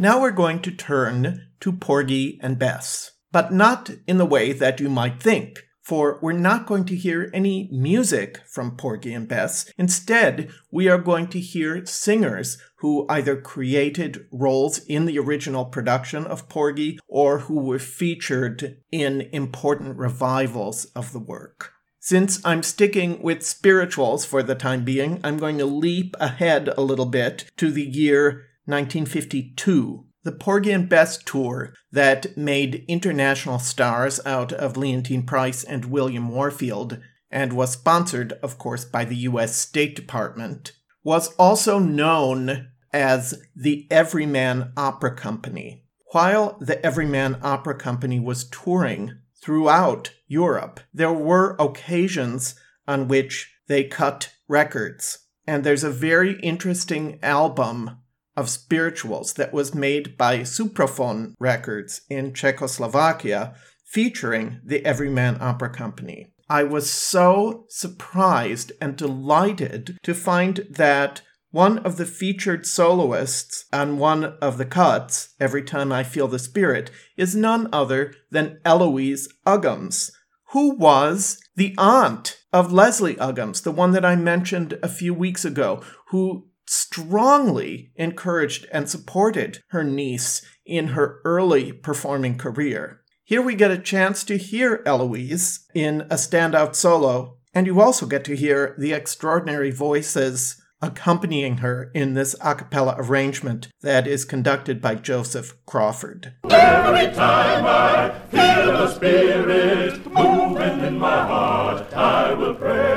Now 0.00 0.18
we're 0.18 0.30
going 0.30 0.62
to 0.62 0.70
turn 0.70 1.48
to 1.60 1.72
Porgy 1.72 2.40
and 2.42 2.58
Bess, 2.58 3.10
but 3.32 3.52
not 3.52 3.90
in 4.06 4.16
the 4.16 4.24
way 4.24 4.54
that 4.54 4.80
you 4.80 4.88
might 4.88 5.22
think, 5.22 5.66
for 5.82 6.18
we're 6.22 6.32
not 6.32 6.64
going 6.64 6.86
to 6.86 6.96
hear 6.96 7.30
any 7.34 7.68
music 7.70 8.40
from 8.48 8.78
Porgy 8.78 9.12
and 9.12 9.28
Bess. 9.28 9.70
Instead, 9.76 10.48
we 10.70 10.88
are 10.88 10.96
going 10.96 11.26
to 11.28 11.38
hear 11.38 11.84
singers 11.84 12.56
who 12.76 13.04
either 13.10 13.38
created 13.38 14.26
roles 14.32 14.78
in 14.86 15.04
the 15.04 15.18
original 15.18 15.66
production 15.66 16.24
of 16.26 16.48
Porgy 16.48 16.98
or 17.06 17.40
who 17.40 17.60
were 17.60 17.78
featured 17.78 18.78
in 18.90 19.28
important 19.32 19.98
revivals 19.98 20.86
of 20.96 21.12
the 21.12 21.18
work. 21.18 21.74
Since 21.98 22.40
I'm 22.42 22.62
sticking 22.62 23.20
with 23.20 23.44
spirituals 23.44 24.24
for 24.24 24.42
the 24.42 24.54
time 24.54 24.82
being, 24.82 25.20
I'm 25.22 25.36
going 25.36 25.58
to 25.58 25.66
leap 25.66 26.16
ahead 26.18 26.68
a 26.68 26.80
little 26.80 27.04
bit 27.04 27.44
to 27.58 27.70
the 27.70 27.84
year 27.84 28.46
1952, 28.70 30.06
the 30.22 30.32
Porgy 30.32 30.70
and 30.70 30.88
Bess 30.88 31.18
tour 31.18 31.74
that 31.90 32.36
made 32.36 32.84
international 32.88 33.58
stars 33.58 34.20
out 34.24 34.52
of 34.52 34.74
Leontyne 34.74 35.26
Price 35.26 35.64
and 35.64 35.86
William 35.86 36.28
Warfield, 36.28 36.98
and 37.30 37.52
was 37.52 37.72
sponsored, 37.72 38.32
of 38.42 38.58
course, 38.58 38.84
by 38.84 39.04
the 39.04 39.16
US 39.16 39.56
State 39.56 39.96
Department, 39.96 40.72
was 41.02 41.34
also 41.34 41.78
known 41.78 42.68
as 42.92 43.42
the 43.54 43.86
Everyman 43.90 44.72
Opera 44.76 45.14
Company. 45.14 45.84
While 46.12 46.58
the 46.60 46.84
Everyman 46.84 47.38
Opera 47.42 47.76
Company 47.76 48.18
was 48.18 48.48
touring 48.48 49.12
throughout 49.40 50.12
Europe, 50.26 50.80
there 50.92 51.12
were 51.12 51.56
occasions 51.58 52.56
on 52.86 53.08
which 53.08 53.54
they 53.68 53.84
cut 53.84 54.34
records. 54.48 55.26
And 55.46 55.62
there's 55.64 55.84
a 55.84 55.90
very 55.90 56.38
interesting 56.40 57.18
album 57.22 57.98
of 58.36 58.48
spirituals 58.48 59.34
that 59.34 59.52
was 59.52 59.74
made 59.74 60.16
by 60.16 60.40
Supraphon 60.40 61.34
Records 61.38 62.02
in 62.08 62.32
Czechoslovakia 62.32 63.54
featuring 63.84 64.60
the 64.64 64.84
Everyman 64.84 65.36
Opera 65.40 65.70
Company. 65.70 66.32
I 66.48 66.64
was 66.64 66.90
so 66.90 67.66
surprised 67.68 68.72
and 68.80 68.96
delighted 68.96 69.98
to 70.02 70.14
find 70.14 70.66
that 70.70 71.22
one 71.52 71.78
of 71.78 71.96
the 71.96 72.06
featured 72.06 72.66
soloists 72.66 73.64
on 73.72 73.98
one 73.98 74.24
of 74.40 74.58
the 74.58 74.64
cuts, 74.64 75.34
Every 75.40 75.62
Time 75.62 75.92
I 75.92 76.04
Feel 76.04 76.28
the 76.28 76.38
Spirit, 76.38 76.90
is 77.16 77.34
none 77.34 77.68
other 77.72 78.14
than 78.30 78.60
Eloise 78.64 79.28
Uggams, 79.46 80.12
who 80.50 80.74
was 80.76 81.40
the 81.56 81.74
aunt 81.78 82.40
of 82.52 82.72
Leslie 82.72 83.16
Uggams, 83.16 83.62
the 83.62 83.72
one 83.72 83.92
that 83.92 84.04
I 84.04 84.16
mentioned 84.16 84.78
a 84.82 84.88
few 84.88 85.12
weeks 85.14 85.44
ago, 85.44 85.82
who 86.08 86.48
strongly 86.70 87.90
encouraged 87.96 88.64
and 88.72 88.88
supported 88.88 89.58
her 89.70 89.82
niece 89.82 90.40
in 90.64 90.88
her 90.88 91.20
early 91.24 91.72
performing 91.72 92.38
career. 92.38 93.00
Here 93.24 93.42
we 93.42 93.56
get 93.56 93.72
a 93.72 93.78
chance 93.78 94.22
to 94.24 94.38
hear 94.38 94.82
Eloise 94.86 95.66
in 95.74 96.02
a 96.02 96.14
standout 96.14 96.76
solo, 96.76 97.38
and 97.52 97.66
you 97.66 97.80
also 97.80 98.06
get 98.06 98.24
to 98.24 98.36
hear 98.36 98.76
the 98.78 98.92
extraordinary 98.92 99.72
voices 99.72 100.62
accompanying 100.80 101.58
her 101.58 101.90
in 101.92 102.14
this 102.14 102.36
a 102.40 102.54
cappella 102.54 102.94
arrangement 102.98 103.68
that 103.82 104.06
is 104.06 104.24
conducted 104.24 104.80
by 104.80 104.94
Joseph 104.94 105.56
Crawford. 105.66 106.34
Every 106.44 107.12
time 107.14 107.64
I 107.66 108.10
feel 108.30 108.72
the 108.72 108.94
Spirit 108.94 110.06
moving 110.06 110.80
in 110.84 110.98
my 110.98 111.26
heart, 111.26 111.92
I 111.92 112.32
will 112.32 112.54
pray. 112.54 112.89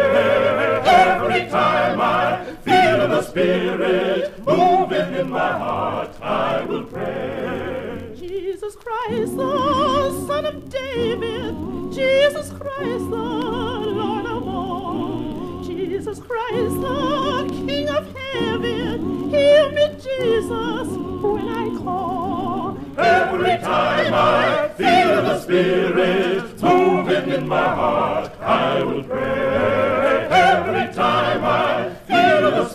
Spirit 3.34 4.46
moving 4.46 5.16
in 5.16 5.28
my 5.32 5.58
heart, 5.58 6.22
I 6.22 6.64
will 6.66 6.84
pray. 6.84 8.14
Jesus 8.16 8.76
Christ, 8.76 9.36
the 9.36 10.28
Son 10.28 10.46
of 10.46 10.70
David, 10.70 11.56
Jesus 11.92 12.52
Christ, 12.52 13.10
the 13.10 13.16
Lord 13.16 14.28
of 14.28 14.48
all, 14.48 15.64
Jesus 15.64 16.20
Christ, 16.20 16.80
the 16.80 17.64
King 17.66 17.90
of 17.90 18.06
heaven, 18.16 19.30
hear 19.32 19.72
me, 19.72 19.88
Jesus, 19.96 20.88
when 21.24 21.50
I 21.50 21.76
call. 21.84 22.78
Every 23.00 23.58
time 23.58 24.14
I 24.14 24.70
feel 24.78 25.24
the 25.24 25.40
Spirit 25.42 26.62
moving 26.62 27.30
in 27.30 27.48
my 27.48 27.66
heart, 27.66 28.32
I 28.42 28.84
will 28.84 29.02
pray. 29.02 29.93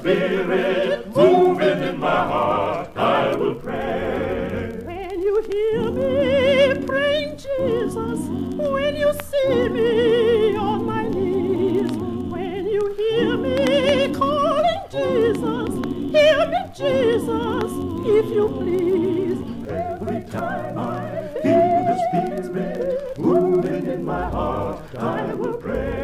Spirit 0.08 1.14
moving 1.14 1.82
in 1.82 2.00
my 2.00 2.08
heart, 2.08 2.96
I 2.96 3.36
will 3.36 3.56
pray. 3.56 4.80
When 4.86 5.20
you 5.20 5.42
hear 5.42 5.90
me 5.90 6.86
praying 6.86 7.36
Jesus, 7.36 8.20
when 8.56 8.96
you 8.96 9.12
see 9.30 9.68
me 9.68 10.56
on 10.56 10.86
my 10.86 11.06
knees, 11.08 11.90
when 11.92 12.66
you 12.66 12.94
hear 12.94 13.36
me 13.36 14.14
calling 14.14 14.80
Jesus, 14.90 15.68
hear 16.10 16.48
me 16.54 16.62
Jesus, 16.74 17.70
if 18.06 18.26
you 18.34 18.48
please. 18.48 19.68
Every 19.68 20.24
time 20.30 20.78
I 20.78 21.00
hear 21.42 21.84
the 21.86 21.96
Spirit 22.08 23.18
moving 23.18 23.86
in 23.86 24.06
my 24.06 24.30
heart, 24.30 24.80
I 24.96 25.34
will 25.34 25.58
pray. 25.58 26.00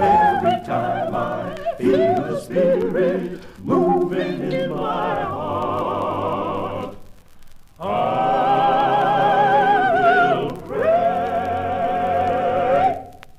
Every 0.00 0.66
time 0.66 1.14
I 1.14 1.69
feel 1.80 2.14
the 2.14 2.40
Spirit 2.40 3.40
moving 3.64 4.52
in 4.52 4.70
my 4.70 5.22
heart. 5.22 6.96
I 7.80 8.90
will 9.94 10.50
pray. 10.58 11.80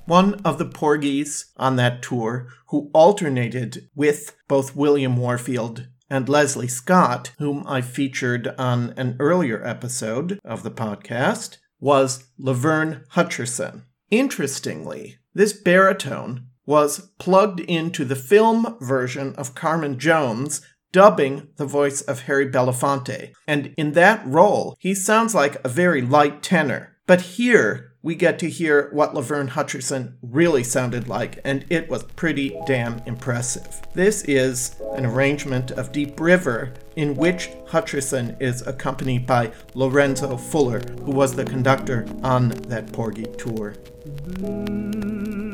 One 0.05 0.33
of 0.43 0.57
the 0.57 0.65
Porgies 0.65 1.51
on 1.57 1.75
that 1.75 2.01
tour 2.01 2.47
who 2.69 2.89
alternated 2.93 3.89
with 3.93 4.35
both 4.47 4.75
William 4.75 5.17
Warfield 5.17 5.87
and 6.09 6.27
Leslie 6.27 6.67
Scott, 6.67 7.33
whom 7.37 7.63
I 7.67 7.81
featured 7.81 8.47
on 8.57 8.95
an 8.97 9.17
earlier 9.19 9.63
episode 9.65 10.39
of 10.43 10.63
the 10.63 10.71
podcast, 10.71 11.57
was 11.79 12.23
LeVern 12.39 13.05
Hutcherson. 13.09 13.83
Interestingly, 14.09 15.19
this 15.33 15.53
baritone 15.53 16.47
was 16.65 17.11
plugged 17.19 17.59
into 17.61 18.05
the 18.05 18.15
film 18.15 18.77
version 18.79 19.33
of 19.35 19.55
Carmen 19.55 19.99
Jones 19.99 20.61
dubbing 20.91 21.47
the 21.57 21.65
voice 21.65 22.01
of 22.01 22.21
Harry 22.21 22.47
Belafonte. 22.47 23.31
And 23.47 23.73
in 23.77 23.93
that 23.93 24.25
role, 24.25 24.75
he 24.79 24.93
sounds 24.93 25.33
like 25.33 25.63
a 25.63 25.69
very 25.69 26.01
light 26.01 26.43
tenor. 26.43 26.97
But 27.07 27.21
here, 27.21 27.93
we 28.03 28.15
get 28.15 28.39
to 28.39 28.49
hear 28.49 28.89
what 28.93 29.13
LeVern 29.13 29.49
Hutcherson 29.49 30.15
really 30.21 30.63
sounded 30.63 31.07
like, 31.07 31.39
and 31.43 31.65
it 31.69 31.87
was 31.87 32.03
pretty 32.03 32.57
damn 32.65 32.99
impressive. 33.05 33.81
This 33.93 34.23
is 34.23 34.75
an 34.95 35.05
arrangement 35.05 35.71
of 35.71 35.91
Deep 35.91 36.19
River 36.19 36.73
in 36.95 37.15
which 37.15 37.49
Hutcherson 37.67 38.41
is 38.41 38.65
accompanied 38.65 39.27
by 39.27 39.51
Lorenzo 39.75 40.35
Fuller, 40.35 40.81
who 41.03 41.11
was 41.11 41.35
the 41.35 41.45
conductor 41.45 42.07
on 42.23 42.49
that 42.67 42.91
Porgy 42.91 43.25
tour. 43.37 43.75
Mm-hmm. 44.05 45.50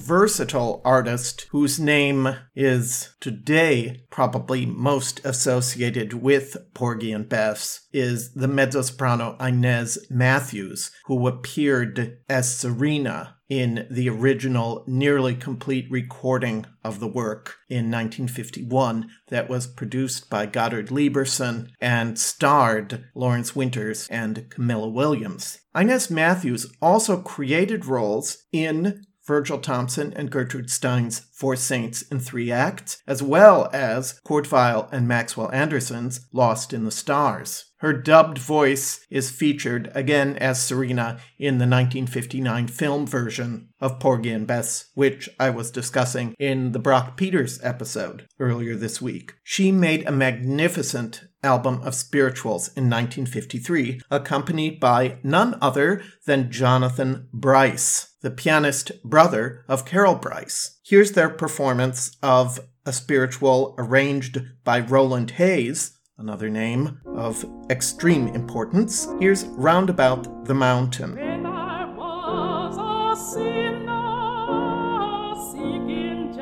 Versatile 0.00 0.80
artist 0.84 1.46
whose 1.50 1.78
name 1.78 2.36
is 2.54 3.14
today 3.20 4.04
probably 4.10 4.64
most 4.64 5.20
associated 5.24 6.14
with 6.14 6.56
Porgy 6.74 7.12
and 7.12 7.28
Bess 7.28 7.86
is 7.92 8.32
the 8.32 8.48
mezzo-soprano 8.48 9.36
Inez 9.38 10.06
Matthews, 10.08 10.90
who 11.04 11.28
appeared 11.28 12.18
as 12.28 12.56
Serena 12.56 13.36
in 13.50 13.86
the 13.90 14.08
original 14.08 14.84
nearly 14.86 15.34
complete 15.34 15.86
recording 15.90 16.64
of 16.84 17.00
the 17.00 17.08
work 17.08 17.56
in 17.68 17.90
1951 17.90 19.10
that 19.28 19.50
was 19.50 19.66
produced 19.66 20.30
by 20.30 20.46
Goddard 20.46 20.88
Lieberson 20.88 21.68
and 21.80 22.18
starred 22.18 23.04
Lawrence 23.14 23.56
Winters 23.56 24.06
and 24.08 24.48
Camilla 24.50 24.88
Williams. 24.88 25.58
Inez 25.74 26.10
Matthews 26.10 26.72
also 26.80 27.20
created 27.20 27.86
roles 27.86 28.46
in 28.52 29.04
Virgil 29.30 29.58
Thomson 29.58 30.12
and 30.16 30.28
Gertrude 30.28 30.70
Stein's 30.70 31.20
Four 31.32 31.54
Saints 31.54 32.02
in 32.02 32.18
Three 32.18 32.50
Acts, 32.50 33.00
as 33.06 33.22
well 33.22 33.70
as 33.72 34.18
Kurt 34.24 34.50
Weill 34.50 34.88
and 34.90 35.06
Maxwell 35.06 35.52
Anderson's 35.52 36.26
Lost 36.32 36.72
in 36.72 36.84
the 36.84 36.90
Stars. 36.90 37.69
Her 37.80 37.94
dubbed 37.94 38.36
voice 38.36 39.06
is 39.08 39.30
featured 39.30 39.90
again 39.94 40.36
as 40.36 40.62
Serena 40.62 41.18
in 41.38 41.56
the 41.56 41.66
1959 41.66 42.68
film 42.68 43.06
version 43.06 43.70
of 43.80 43.98
Porgy 43.98 44.30
and 44.32 44.46
Bess, 44.46 44.90
which 44.92 45.30
I 45.40 45.48
was 45.48 45.70
discussing 45.70 46.34
in 46.38 46.72
the 46.72 46.78
Brock 46.78 47.16
Peters 47.16 47.58
episode 47.62 48.26
earlier 48.38 48.76
this 48.76 49.00
week. 49.00 49.32
She 49.42 49.72
made 49.72 50.06
a 50.06 50.12
magnificent 50.12 51.24
album 51.42 51.80
of 51.82 51.94
spirituals 51.94 52.68
in 52.68 52.90
1953, 52.90 54.02
accompanied 54.10 54.78
by 54.78 55.16
none 55.22 55.56
other 55.62 56.02
than 56.26 56.52
Jonathan 56.52 57.28
Brice, 57.32 58.14
the 58.20 58.30
pianist 58.30 58.92
brother 59.02 59.64
of 59.68 59.86
Carol 59.86 60.16
Brice. 60.16 60.78
Here's 60.84 61.12
their 61.12 61.30
performance 61.30 62.14
of 62.22 62.60
a 62.84 62.92
spiritual 62.92 63.74
arranged 63.78 64.42
by 64.64 64.80
Roland 64.80 65.32
Hayes, 65.32 65.96
another 66.20 66.48
name 66.50 67.00
of 67.16 67.44
extreme 67.70 68.28
importance. 68.28 69.08
Here's 69.18 69.44
Roundabout 69.46 70.44
the 70.44 70.54
Mountain. 70.54 71.16
When 71.16 71.46
I 71.46 71.86
was 71.94 72.76
a 72.78 73.16
sinner, 73.32 73.96
seeking 75.50 76.34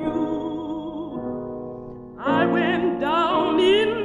you, 0.00 0.18
I 2.18 2.44
went 2.46 3.00
down 3.00 3.60
in 3.60 4.00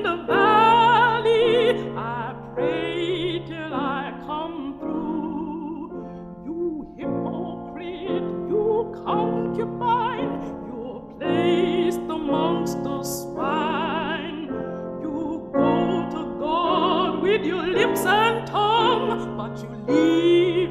your 17.44 17.66
lips 17.68 18.06
and 18.06 18.48
tongue, 18.48 19.36
but 19.36 19.58
you 19.62 19.70
leave 19.88 20.65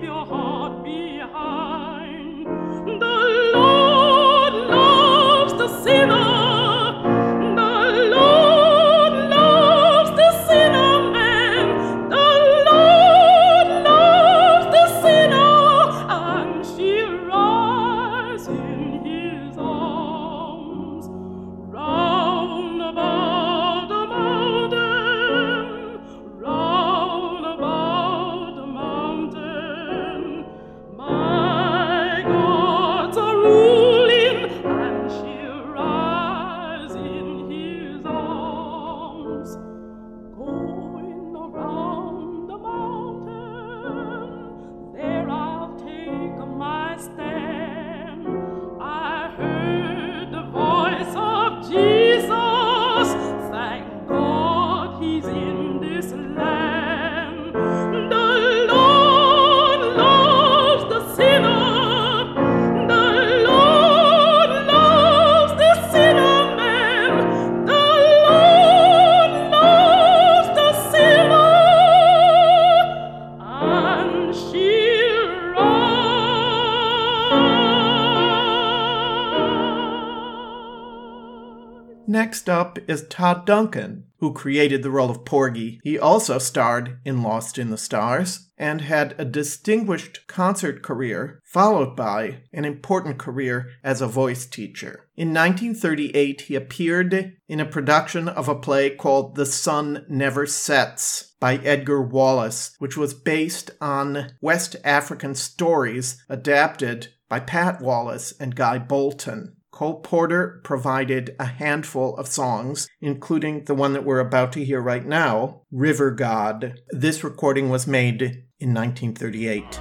Is 82.89 83.07
Todd 83.09 83.47
Duncan, 83.47 84.05
who 84.18 84.32
created 84.32 84.82
the 84.82 84.91
role 84.91 85.11
of 85.11 85.24
Porgy. 85.24 85.80
He 85.85 85.99
also 85.99 86.39
starred 86.39 86.99
in 87.05 87.22
Lost 87.22 87.59
in 87.59 87.70
the 87.70 87.76
Stars 87.76 88.49
and 88.57 88.80
had 88.80 89.14
a 89.18 89.24
distinguished 89.24 90.26
concert 90.26 90.82
career, 90.82 91.43
followed 91.45 91.95
by 91.95 92.45
an 92.53 92.64
important 92.64 93.18
career 93.18 93.70
as 93.82 94.01
a 94.01 94.07
voice 94.07 94.47
teacher. 94.47 95.09
In 95.16 95.28
1938, 95.28 96.43
he 96.43 96.55
appeared 96.55 97.35
in 97.49 97.61
a 97.61 97.66
production 97.66 98.28
of 98.28 98.49
a 98.49 98.55
play 98.55 98.91
called 98.91 99.35
The 99.35 99.47
Sun 99.47 100.07
Never 100.09 100.47
Sets 100.47 101.35
by 101.39 101.57
Edgar 101.57 102.01
Wallace, 102.01 102.74
which 102.78 102.97
was 102.97 103.12
based 103.12 103.70
on 103.80 104.32
West 104.41 104.76
African 104.85 105.35
stories 105.35 106.22
adapted 106.28 107.09
by 107.28 107.41
Pat 107.41 107.82
Wallace 107.82 108.32
and 108.39 108.57
Guy 108.57 108.78
Bolton. 108.78 109.57
Cole 109.75 109.99
Porter 109.99 110.61
provided 110.62 111.35
a 111.41 111.47
handful 111.47 112.16
of 112.16 112.29
songs, 112.29 112.89
including 113.01 113.64
the 113.64 113.75
one 113.75 113.93
that 113.93 114.05
we're 114.05 114.20
about 114.20 114.53
to 114.53 114.64
hear 114.64 114.81
right 114.81 115.05
now, 115.05 115.62
River 115.72 116.12
God. 116.12 116.79
This 116.91 117.25
recording 117.25 117.70
was 117.70 117.85
made 117.85 118.22
in 118.61 118.72
1938. 118.72 119.64
You 119.64 119.81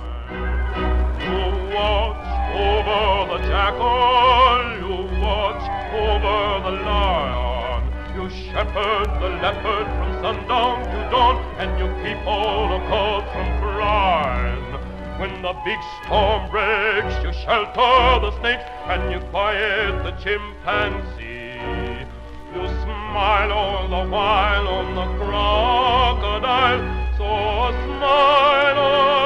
watch 1.75 2.25
over 2.57 3.37
the 3.37 3.47
jackal, 3.47 4.81
you 4.81 4.95
watch 5.21 5.63
over 5.93 6.37
the 6.65 6.75
lion, 6.83 7.83
you 8.15 8.25
shepherd 8.49 9.09
the 9.21 9.29
leopard 9.43 9.85
from 9.85 10.11
sundown 10.23 10.83
to 10.85 11.09
dawn, 11.11 11.35
and 11.59 11.69
you 11.77 11.85
keep 12.03 12.17
all 12.25 12.67
the 12.67 12.79
cold 12.87 13.25
from 13.25 13.61
crying. 13.61 14.52
When 15.19 15.41
the 15.41 15.53
big 15.63 15.79
storm 16.03 16.49
breaks, 16.49 17.15
you 17.23 17.31
shelter 17.33 18.19
the 18.25 18.31
snake 18.39 18.59
and 18.87 19.11
you 19.11 19.19
quiet 19.29 20.03
the 20.03 20.11
chimpanzee. 20.23 22.05
You 22.53 22.67
smile 22.83 23.51
all 23.51 23.87
the 23.87 24.09
while 24.09 24.67
on 24.67 24.95
the 24.95 25.25
crocodile, 25.25 26.81
so 27.17 27.71
smile 27.85 29.22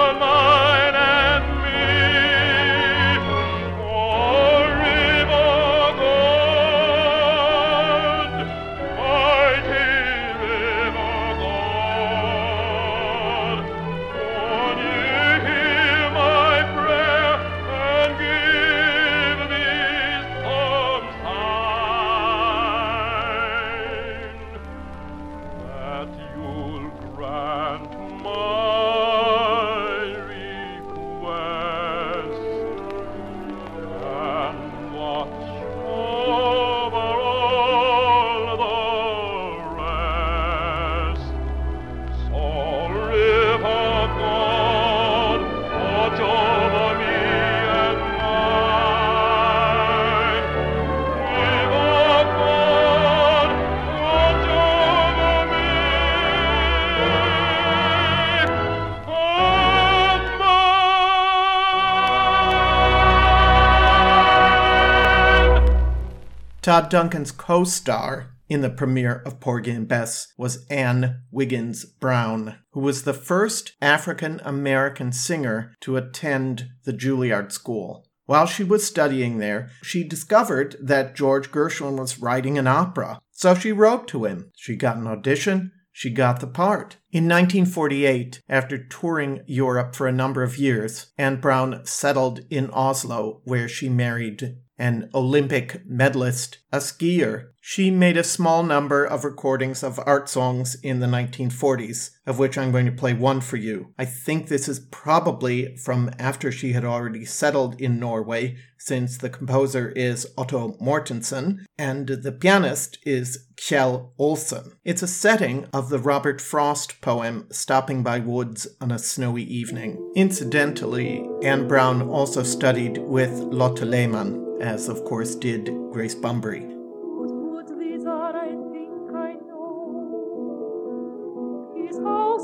Todd 66.68 66.89
Duncan's 66.89 67.32
co 67.32 67.63
star 67.63 68.36
in 68.49 68.59
the 68.59 68.70
premiere 68.70 69.22
of 69.26 69.39
Porgy 69.39 69.72
and 69.72 69.88
Bess 69.88 70.34
was 70.38 70.65
Anne 70.70 71.22
Wiggins 71.32 71.86
Brown, 71.86 72.57
who 72.72 72.82
was 72.82 73.03
the 73.03 73.13
first 73.13 73.72
African 73.82 74.41
American 74.43 75.13
singer 75.13 75.74
to 75.80 75.95
attend 75.95 76.68
the 76.84 76.91
Juilliard 76.91 77.53
School. 77.53 78.05
While 78.26 78.47
she 78.47 78.65
was 78.65 78.86
studying 78.86 79.38
there, 79.38 79.70
she 79.82 80.03
discovered 80.03 80.76
that 80.82 81.15
George 81.15 81.51
Gershwin 81.51 81.97
was 81.97 82.20
writing 82.20 82.57
an 82.57 82.68
opera. 82.68 83.22
So 83.32 83.55
she 83.55 83.72
wrote 83.72 84.05
to 84.09 84.26
him. 84.26 84.51
She 84.57 84.76
got 84.76 84.97
an 84.97 85.07
audition. 85.07 85.72
She 85.93 86.09
got 86.09 86.41
the 86.41 86.47
part. 86.47 86.97
In 87.13 87.30
1948, 87.30 88.41
after 88.49 88.78
touring 88.78 89.39
Europe 89.47 89.95
for 89.95 90.05
a 90.05 90.11
number 90.11 90.43
of 90.43 90.57
years, 90.57 91.13
Anne 91.18 91.39
Brown 91.39 91.86
settled 91.86 92.41
in 92.49 92.70
Oslo, 92.72 93.39
where 93.45 93.70
she 93.70 93.88
married 93.88 94.57
an 94.78 95.09
Olympic 95.13 95.86
medalist, 95.88 96.59
a 96.71 96.78
skier. 96.78 97.47
She 97.61 97.91
made 97.91 98.15
a 98.15 98.23
small 98.23 98.63
number 98.63 99.03
of 99.03 99.25
recordings 99.25 99.84
of 99.84 99.99
art 100.05 100.30
songs 100.30 100.75
in 100.75 100.99
the 100.99 101.07
1940s, 101.07 102.11
of 102.25 102.39
which 102.39 102.57
I'm 102.57 102.71
going 102.71 102.86
to 102.86 102.91
play 102.91 103.13
one 103.13 103.41
for 103.41 103.57
you. 103.57 103.93
I 103.97 104.05
think 104.05 104.47
this 104.47 104.69
is 104.69 104.80
probably 104.80 105.75
from 105.78 106.11
after 106.19 106.51
she 106.51 106.73
had 106.73 106.86
already 106.86 107.25
settled 107.25 107.82
in 107.82 107.99
Norway, 107.99 108.57
since 108.78 109.17
the 109.17 109.30
composer 109.30 109.89
is 109.89 110.28
Otto 110.38 110.78
Mortensen 110.80 111.65
and 111.78 112.07
the 112.07 112.32
pianist 112.32 112.99
is 113.05 113.47
Kjell 113.55 114.11
Olsen. 114.17 114.73
It's 114.86 115.01
a 115.01 115.07
setting 115.07 115.67
of 115.73 115.89
the 115.89 115.99
Robert 115.99 116.39
Frost 116.39 117.01
poem 117.01 117.47
Stopping 117.51 118.03
by 118.03 118.19
Woods 118.19 118.67
on 118.80 118.91
a 118.91 118.99
Snowy 118.99 119.43
Evening. 119.43 120.11
Incidentally, 120.15 121.28
Anne 121.43 121.67
Brown 121.67 122.01
also 122.01 122.43
studied 122.43 122.99
with 122.99 123.32
Lotte 123.32 123.82
Lehmann, 123.82 124.47
as 124.62 124.89
of 124.89 125.03
course 125.05 125.36
did 125.36 125.66
Grace 125.91 126.16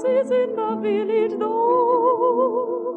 is 0.05 0.31
in 0.31 0.55
the 0.55 0.75
village, 0.81 1.39
though. 1.39 2.93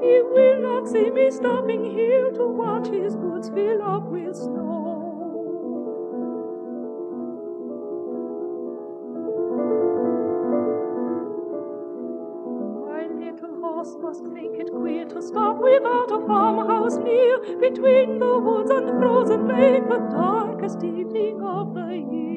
He 0.00 0.20
will 0.22 0.60
not 0.60 0.88
see 0.88 1.10
me 1.10 1.30
stopping 1.30 1.84
here 1.84 2.30
to 2.32 2.46
watch 2.46 2.88
his 2.88 3.16
boots 3.16 3.48
fill 3.48 3.82
up 3.82 4.04
with 4.04 4.36
snow. 4.36 5.04
My 12.86 13.06
little 13.06 13.60
horse 13.60 13.96
must 14.00 14.24
it 14.58 14.67
to 15.08 15.22
stop 15.22 15.56
without 15.58 16.10
a 16.10 16.26
farmhouse 16.26 16.96
near, 16.98 17.38
between 17.58 18.18
the 18.18 18.38
woods 18.38 18.70
and 18.70 18.88
frozen 19.00 19.48
lake, 19.48 19.88
the 19.88 19.98
darkest 20.10 20.84
evening 20.84 21.40
of 21.42 21.74
the 21.74 21.94
year. 21.96 22.28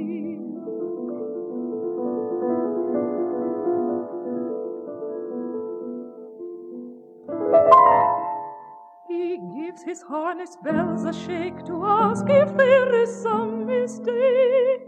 He 9.09 9.37
gives 9.55 9.83
his 9.83 10.01
harness 10.01 10.55
bells 10.63 11.03
a 11.03 11.13
shake 11.13 11.65
to 11.65 11.85
ask 11.85 12.25
if 12.29 12.55
there 12.55 12.93
is 13.03 13.13
some 13.21 13.65
mistake. 13.65 14.87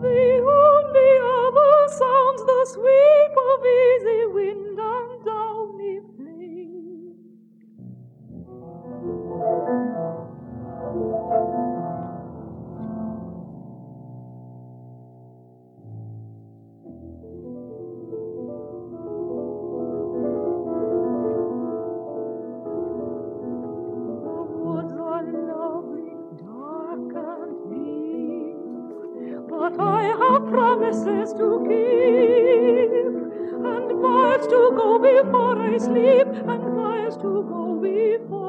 The 0.00 0.38
only 0.62 1.12
other 1.42 1.88
sounds 1.88 2.42
the 2.44 2.66
sweep 2.74 3.34
of 3.50 3.66
easy 3.66 4.26
wind 4.26 4.78
and 4.78 5.24
downy 5.24 5.55
I 29.96 30.04
have 30.22 30.42
promises 30.48 31.32
to 31.40 31.48
keep, 31.68 33.06
and 33.72 33.86
miles 34.02 34.46
to 34.46 34.60
go 34.80 34.98
before 34.98 35.56
I 35.58 35.78
sleep, 35.78 36.28
and 36.52 36.62
miles 36.76 37.16
to 37.16 37.30
go 37.52 37.62
before 37.82 38.45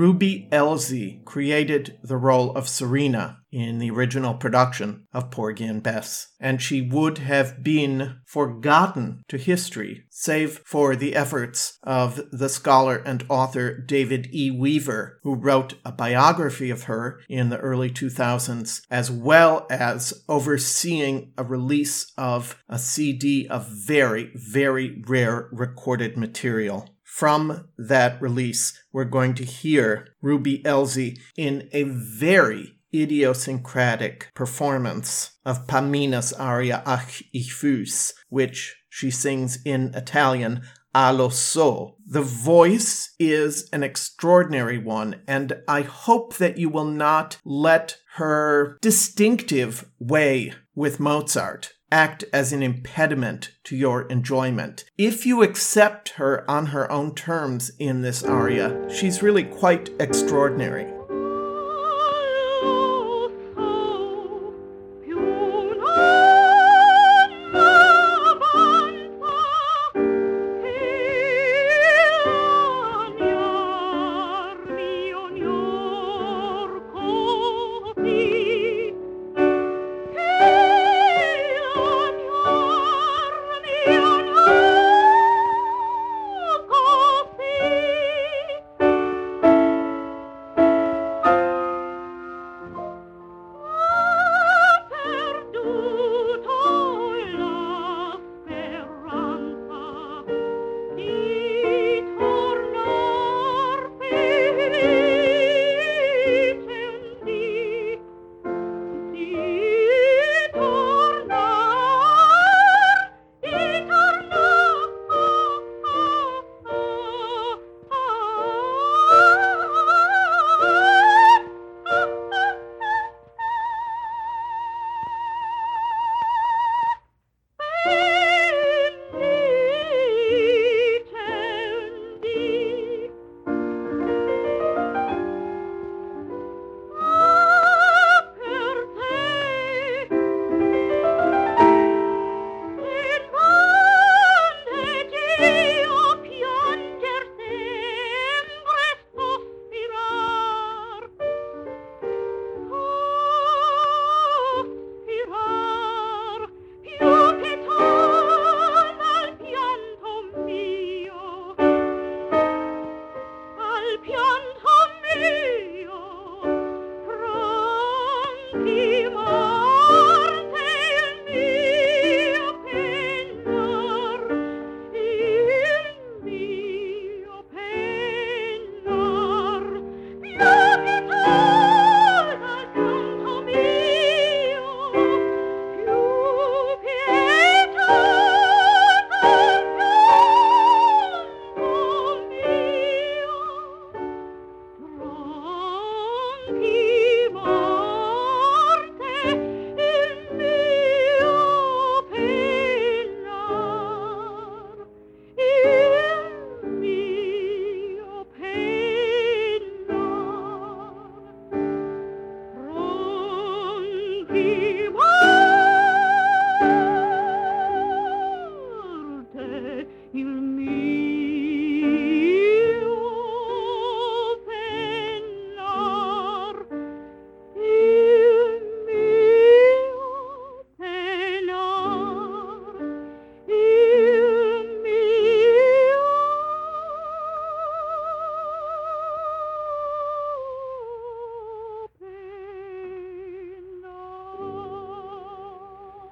Ruby 0.00 0.48
Elzy 0.50 1.22
created 1.26 1.98
the 2.02 2.16
role 2.16 2.56
of 2.56 2.70
Serena 2.70 3.40
in 3.52 3.76
the 3.76 3.90
original 3.90 4.32
production 4.32 5.06
of 5.12 5.30
Porgy 5.30 5.66
and 5.66 5.82
Bess, 5.82 6.28
and 6.40 6.62
she 6.62 6.80
would 6.80 7.18
have 7.18 7.62
been 7.62 8.16
forgotten 8.24 9.22
to 9.28 9.36
history 9.36 10.04
save 10.08 10.62
for 10.64 10.96
the 10.96 11.14
efforts 11.14 11.78
of 11.82 12.18
the 12.32 12.48
scholar 12.48 12.96
and 13.04 13.26
author 13.28 13.76
David 13.76 14.30
E. 14.32 14.50
Weaver, 14.50 15.18
who 15.22 15.34
wrote 15.34 15.74
a 15.84 15.92
biography 15.92 16.70
of 16.70 16.84
her 16.84 17.20
in 17.28 17.50
the 17.50 17.58
early 17.58 17.90
2000s, 17.90 18.80
as 18.90 19.10
well 19.10 19.66
as 19.68 20.24
overseeing 20.30 21.34
a 21.36 21.44
release 21.44 22.10
of 22.16 22.58
a 22.70 22.78
CD 22.78 23.46
of 23.48 23.68
very, 23.68 24.30
very 24.34 25.02
rare 25.06 25.50
recorded 25.52 26.16
material. 26.16 26.88
From 27.10 27.68
that 27.76 28.22
release, 28.22 28.72
we're 28.92 29.04
going 29.04 29.34
to 29.34 29.44
hear 29.44 30.14
Ruby 30.22 30.62
Elzy 30.62 31.18
in 31.36 31.68
a 31.72 31.82
very 31.82 32.78
idiosyncratic 32.94 34.30
performance 34.32 35.32
of 35.44 35.66
Pamina's 35.66 36.32
aria 36.32 36.82
Ach 36.86 37.22
ich 37.34 37.50
fühl's, 37.50 38.14
which 38.28 38.76
she 38.88 39.10
sings 39.10 39.58
in 39.64 39.92
Italian 39.94 40.62
allo 40.94 41.28
so. 41.28 41.96
The 42.06 42.22
voice 42.22 43.14
is 43.18 43.68
an 43.72 43.82
extraordinary 43.82 44.78
one, 44.78 45.20
and 45.26 45.52
I 45.68 45.82
hope 45.82 46.36
that 46.36 46.58
you 46.58 46.68
will 46.68 46.86
not 46.86 47.38
let 47.44 47.98
her 48.14 48.78
distinctive 48.80 49.90
way 49.98 50.54
with 50.74 51.00
Mozart 51.00 51.74
act 51.92 52.24
as 52.32 52.52
an 52.52 52.62
impediment 52.62 53.50
to 53.64 53.76
your 53.76 54.02
enjoyment. 54.08 54.84
If 54.96 55.26
you 55.26 55.42
accept 55.42 56.10
her 56.10 56.48
on 56.50 56.66
her 56.66 56.90
own 56.90 57.14
terms 57.14 57.72
in 57.78 58.02
this 58.02 58.22
aria, 58.22 58.88
she's 58.90 59.22
really 59.22 59.44
quite 59.44 59.90
extraordinary. 59.98 60.86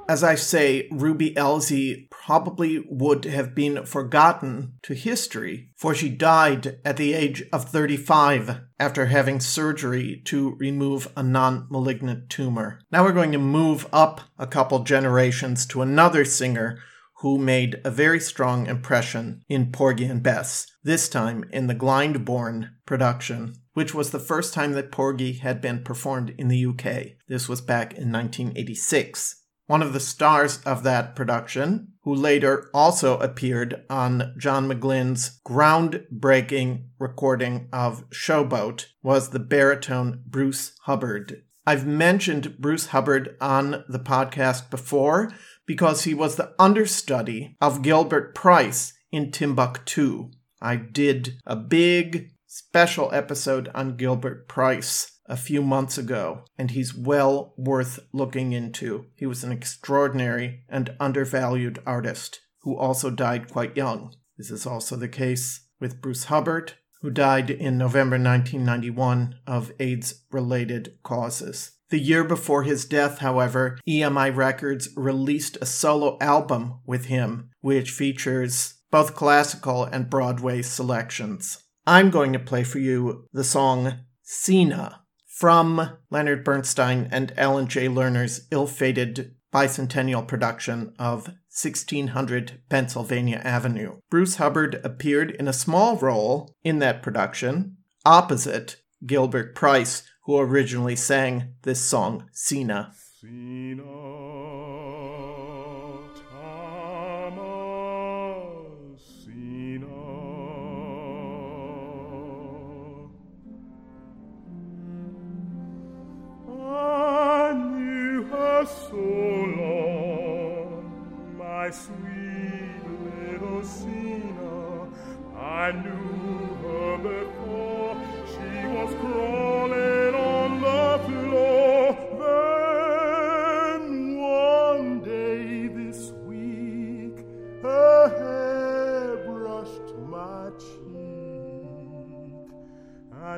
As 0.09 0.25
I 0.25 0.37
say, 0.37 0.89
Ruby 0.91 1.35
Elzy 1.35 2.09
probably 2.11 2.83
would 2.89 3.27
have 3.27 3.55
been 3.55 3.85
forgotten 3.85 4.79
to 4.83 4.95
history, 4.95 5.71
for 5.77 5.95
she 5.95 6.09
died 6.09 6.79
at 6.83 6.97
the 6.97 7.13
age 7.13 7.45
of 7.53 7.67
35 7.67 8.63
after 8.81 9.07
having 9.07 9.39
surgery 9.39 10.23
to 10.25 10.57
remove 10.59 11.13
a 11.15 11.23
non 11.23 11.67
malignant 11.71 12.31
tumor. 12.31 12.81
Now 12.91 13.05
we're 13.05 13.13
going 13.13 13.33
to 13.33 13.39
move 13.39 13.87
up 13.93 14.23
a 14.39 14.47
couple 14.47 14.79
generations 14.81 15.67
to 15.67 15.83
another 15.83 16.25
singer 16.25 16.79
who 17.21 17.37
made 17.37 17.81
a 17.85 17.91
very 17.91 18.21
strong 18.21 18.67
impression 18.67 19.43
in 19.49 19.73
Porgy 19.73 20.05
and 20.05 20.23
Bess, 20.23 20.67
this 20.85 21.09
time 21.09 21.45
in 21.51 21.67
the 21.67 21.75
Glyndebourne 21.75 22.71
production, 22.87 23.57
which 23.75 23.93
was 23.93 24.11
the 24.11 24.21
first 24.21 24.55
time 24.55 24.73
that 24.73 24.93
Porgy 24.93 25.33
had 25.35 25.61
been 25.61 25.83
performed 25.83 26.33
in 26.39 26.49
the 26.49 26.65
UK. 26.65 27.19
This 27.27 27.49
was 27.49 27.61
back 27.61 27.93
in 27.93 28.13
1986 28.13 29.39
one 29.69 29.83
of 29.83 29.93
the 29.93 30.01
stars 30.01 30.61
of 30.65 30.83
that 30.83 31.15
production, 31.15 31.93
who 32.03 32.15
later 32.15 32.69
also 32.73 33.19
appeared 33.19 33.85
on 33.89 34.35
John 34.39 34.67
McGlinn's 34.67 35.41
groundbreaking 35.47 36.87
recording 36.99 37.69
of 37.71 38.09
Showboat, 38.09 38.87
was 39.03 39.29
the 39.29 39.39
baritone 39.39 40.23
Bruce 40.27 40.73
Hubbard. 40.85 41.45
I've 41.67 41.87
mentioned 41.87 42.59
Bruce 42.59 42.87
Hubbard 42.87 43.37
on 43.43 43.85
the 43.91 43.99
podcast 43.99 44.71
before 44.71 45.31
because 45.67 46.05
he 46.05 46.15
was 46.15 46.37
the 46.37 46.55
understudy 46.59 47.55
of 47.61 47.83
Gilbert 47.83 48.35
Price 48.35 48.95
in 49.13 49.31
Timbuktu. 49.31 50.31
I 50.63 50.77
did 50.77 51.35
a 51.45 51.57
big 51.57 52.31
special 52.47 53.13
episode 53.13 53.69
on 53.75 53.99
Gilbert 53.99 54.49
Price 54.49 55.18
a 55.29 55.37
few 55.37 55.63
months 55.63 55.99
ago, 55.99 56.45
and 56.57 56.71
he's 56.71 56.95
well 56.95 57.55
worth 57.57 58.01
looking 58.13 58.53
into. 58.53 59.07
He 59.15 59.27
was 59.27 59.45
an 59.45 59.53
extraordinary 59.53 60.65
and 60.69 60.97
undervalued 60.99 61.81
artist 61.87 62.41
who 62.63 62.77
also 62.77 63.11
died 63.11 63.51
quite 63.51 63.77
young. 63.77 64.15
This 64.37 64.51
is 64.51 64.67
also 64.67 64.97
the 64.97 65.09
case 65.09 65.67
with 65.81 66.01
Bruce 66.01 66.25
Hubbard, 66.25 66.75
who 67.03 67.11
died 67.11 67.51
in 67.51 67.79
November 67.79 68.17
1991 68.17 69.37
of 69.47 69.73
AIDS 69.79 70.25
related 70.33 70.99
causes. 71.03 71.73
The 71.91 71.99
year 71.99 72.25
before 72.25 72.65
his 72.65 72.85
death, 72.85 73.19
however, 73.19 73.79
EMI 73.89 74.35
Records 74.35 74.91
released 74.97 75.57
a 75.61 75.67
solo 75.67 76.19
album 76.21 76.81
with 76.85 77.07
him, 77.07 77.51
which 77.61 77.91
features 77.91 78.75
both 78.91 79.15
classical 79.15 79.85
and 79.85 80.11
Broadway 80.11 80.63
selections. 80.63 81.63
I'm 81.87 82.11
going 82.11 82.33
to 82.35 82.39
play 82.39 82.65
for 82.65 82.79
you 82.79 83.27
the 83.33 83.45
song 83.45 84.01
Seena 84.23 84.99
from 85.39 85.97
Leonard 86.11 86.43
Bernstein 86.43 87.09
and 87.13 87.33
Alan 87.39 87.69
Jay 87.69 87.87
Lerner's 87.87 88.49
ill 88.51 88.67
fated 88.67 89.37
bicentennial 89.55 90.27
production 90.27 90.93
of 90.99 91.29
1600 91.55 92.63
Pennsylvania 92.69 93.41
Avenue. 93.45 93.99
Bruce 94.11 94.35
Hubbard 94.37 94.81
appeared 94.83 95.31
in 95.31 95.47
a 95.47 95.53
small 95.53 95.97
role 95.97 96.53
in 96.65 96.81
that 96.81 97.05
production, 97.05 97.77
opposite 98.05 98.83
Gilbert 99.07 99.55
Price, 99.55 100.03
who 100.25 100.41
originally 100.41 100.97
sang 100.97 101.55
this 101.63 101.81
song, 101.81 102.29
Seena. 102.35 102.91
Seena, 103.23 104.08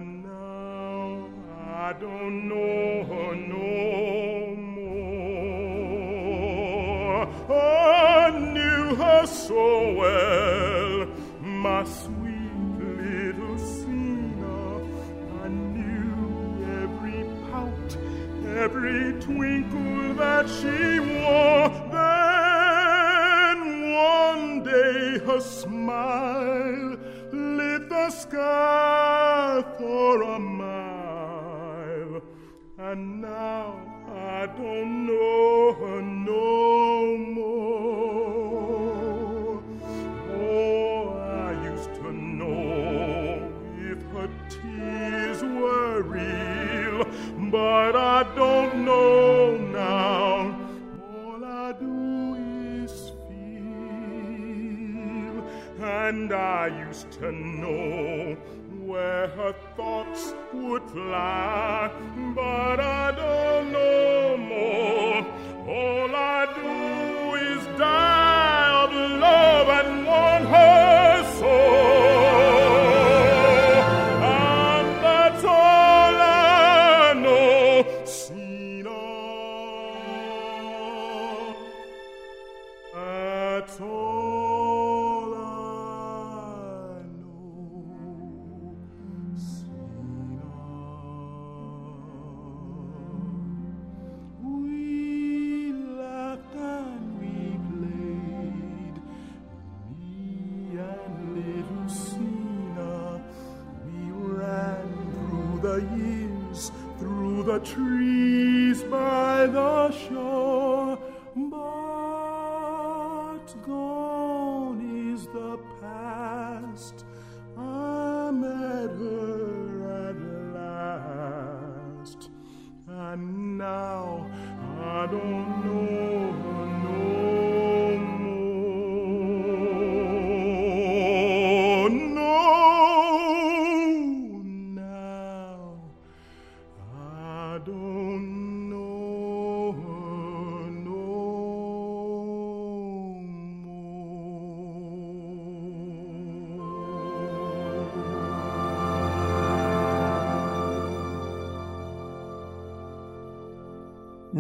now 0.01 1.29
I 1.73 1.93
don't 1.95 2.49
know 2.49 3.05
her 3.05 3.35
no 3.35 4.57
more. 4.57 5.21
I 7.53 8.31
knew 8.31 8.95
her 8.97 9.27
so 9.27 9.93
well, 9.95 10.10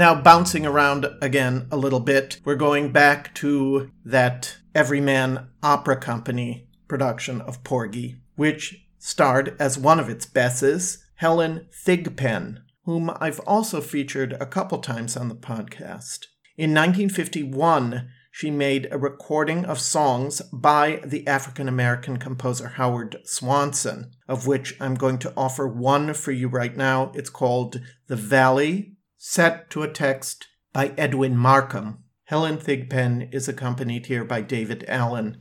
Now, 0.01 0.14
bouncing 0.14 0.64
around 0.64 1.07
again 1.20 1.66
a 1.70 1.76
little 1.76 2.01
bit, 2.01 2.40
we're 2.42 2.55
going 2.55 2.90
back 2.90 3.34
to 3.34 3.90
that 4.03 4.57
Everyman 4.74 5.48
Opera 5.62 5.98
Company 5.98 6.66
production 6.88 7.42
of 7.42 7.62
Porgy, 7.64 8.16
which 8.34 8.86
starred 8.96 9.55
as 9.61 9.76
one 9.76 10.01
of 10.01 10.09
its 10.09 10.24
Besses, 10.24 11.05
Helen 11.16 11.68
Thigpen, 11.84 12.61
whom 12.86 13.11
I've 13.20 13.40
also 13.40 13.82
featured 13.82 14.32
a 14.40 14.46
couple 14.46 14.78
times 14.78 15.18
on 15.18 15.28
the 15.28 15.34
podcast. 15.34 16.28
In 16.57 16.70
1951, 16.70 18.09
she 18.32 18.51
made 18.51 18.88
a 18.90 18.96
recording 18.96 19.66
of 19.66 19.78
songs 19.78 20.40
by 20.51 21.03
the 21.05 21.26
African 21.26 21.68
American 21.68 22.16
composer 22.16 22.68
Howard 22.68 23.18
Swanson, 23.24 24.12
of 24.26 24.46
which 24.46 24.78
I'm 24.80 24.94
going 24.94 25.18
to 25.18 25.34
offer 25.36 25.68
one 25.68 26.14
for 26.14 26.32
you 26.32 26.48
right 26.48 26.74
now. 26.74 27.12
It's 27.14 27.28
called 27.28 27.82
The 28.07 28.16
Valley, 28.16 28.96
set 29.23 29.68
to 29.68 29.83
a 29.83 29.93
text 29.93 30.49
by 30.73 30.95
Edwin 30.97 31.37
Markham. 31.37 32.03
Helen 32.25 32.57
Thigpen 32.57 33.29
is 33.35 33.49
accompanied 33.49 34.07
here 34.07 34.25
by 34.25 34.41
David 34.41 34.83
Allen. 34.89 35.37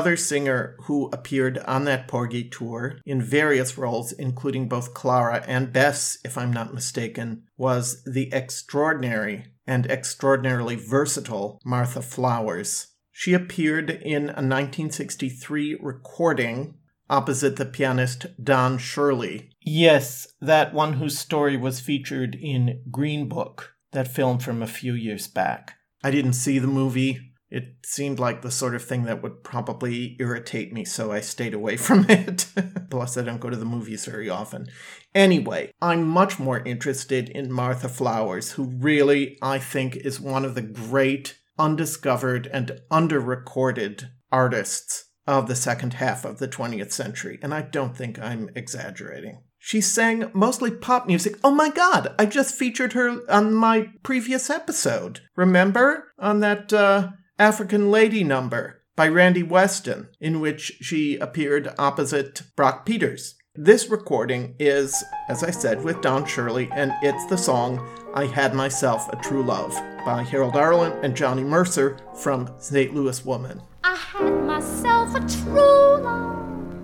Another 0.00 0.16
singer 0.16 0.76
who 0.84 1.10
appeared 1.12 1.58
on 1.58 1.84
that 1.84 2.08
Porgy 2.08 2.44
tour 2.44 2.98
in 3.04 3.20
various 3.20 3.76
roles, 3.76 4.12
including 4.12 4.66
both 4.66 4.94
Clara 4.94 5.44
and 5.46 5.74
Bess, 5.74 6.16
if 6.24 6.38
I'm 6.38 6.50
not 6.50 6.72
mistaken, 6.72 7.42
was 7.58 8.02
the 8.04 8.32
extraordinary 8.32 9.52
and 9.66 9.84
extraordinarily 9.90 10.74
versatile 10.74 11.60
Martha 11.66 12.00
Flowers. 12.00 12.86
She 13.12 13.34
appeared 13.34 13.90
in 13.90 14.22
a 14.22 14.40
1963 14.40 15.76
recording 15.82 16.78
opposite 17.10 17.56
the 17.56 17.66
pianist 17.66 18.24
Don 18.42 18.78
Shirley. 18.78 19.50
Yes, 19.60 20.26
that 20.40 20.72
one 20.72 20.94
whose 20.94 21.18
story 21.18 21.58
was 21.58 21.78
featured 21.78 22.38
in 22.40 22.84
Green 22.90 23.28
Book, 23.28 23.74
that 23.92 24.08
film 24.08 24.38
from 24.38 24.62
a 24.62 24.66
few 24.66 24.94
years 24.94 25.28
back. 25.28 25.74
I 26.02 26.10
didn't 26.10 26.32
see 26.32 26.58
the 26.58 26.66
movie. 26.66 27.29
It 27.50 27.74
seemed 27.84 28.20
like 28.20 28.42
the 28.42 28.50
sort 28.50 28.76
of 28.76 28.84
thing 28.84 29.04
that 29.04 29.22
would 29.22 29.42
probably 29.42 30.16
irritate 30.20 30.72
me, 30.72 30.84
so 30.84 31.10
I 31.10 31.20
stayed 31.20 31.52
away 31.52 31.76
from 31.86 32.06
it. 32.08 32.46
Plus, 32.90 33.16
I 33.16 33.22
don't 33.22 33.40
go 33.40 33.50
to 33.50 33.56
the 33.56 33.64
movies 33.64 34.04
very 34.04 34.30
often. 34.30 34.68
Anyway, 35.14 35.72
I'm 35.82 36.06
much 36.06 36.38
more 36.38 36.60
interested 36.60 37.28
in 37.28 37.52
Martha 37.52 37.88
Flowers, 37.88 38.52
who 38.52 38.64
really, 38.64 39.36
I 39.42 39.58
think, 39.58 39.96
is 39.96 40.20
one 40.20 40.44
of 40.44 40.54
the 40.54 40.62
great 40.62 41.38
undiscovered 41.58 42.46
and 42.46 42.80
under-recorded 42.90 44.10
artists 44.32 45.06
of 45.26 45.46
the 45.46 45.56
second 45.56 45.94
half 45.94 46.24
of 46.24 46.38
the 46.38 46.48
20th 46.48 46.92
century, 46.92 47.38
and 47.42 47.52
I 47.52 47.62
don't 47.62 47.96
think 47.96 48.18
I'm 48.18 48.48
exaggerating. 48.54 49.42
She 49.58 49.82
sang 49.82 50.30
mostly 50.32 50.70
pop 50.70 51.06
music. 51.06 51.36
Oh 51.44 51.50
my 51.50 51.68
god, 51.68 52.14
I 52.18 52.24
just 52.24 52.54
featured 52.54 52.94
her 52.94 53.20
on 53.30 53.52
my 53.54 53.90
previous 54.02 54.48
episode. 54.48 55.20
Remember? 55.36 56.12
On 56.18 56.40
that 56.40 56.72
uh, 56.72 57.10
African 57.40 57.90
Lady 57.90 58.22
number 58.22 58.82
by 58.96 59.08
Randy 59.08 59.42
Weston, 59.42 60.10
in 60.20 60.40
which 60.40 60.76
she 60.82 61.16
appeared 61.16 61.72
opposite 61.78 62.42
Brock 62.54 62.84
Peters. 62.84 63.36
This 63.54 63.88
recording 63.88 64.56
is, 64.58 65.02
as 65.26 65.42
I 65.42 65.50
said, 65.50 65.82
with 65.82 66.02
Don 66.02 66.26
Shirley, 66.26 66.68
and 66.70 66.92
it's 67.00 67.24
the 67.30 67.38
song 67.38 67.88
I 68.12 68.26
Had 68.26 68.52
Myself 68.52 69.08
a 69.10 69.16
True 69.16 69.42
Love 69.42 69.72
by 70.04 70.22
Harold 70.22 70.54
Arlen 70.54 70.92
and 71.02 71.16
Johnny 71.16 71.42
Mercer 71.42 71.96
from 72.14 72.52
St. 72.58 72.94
Louis 72.94 73.24
Woman. 73.24 73.62
I 73.84 73.96
had 73.96 74.44
myself 74.44 75.14
a 75.14 75.20
true 75.20 76.02
love, 76.02 76.74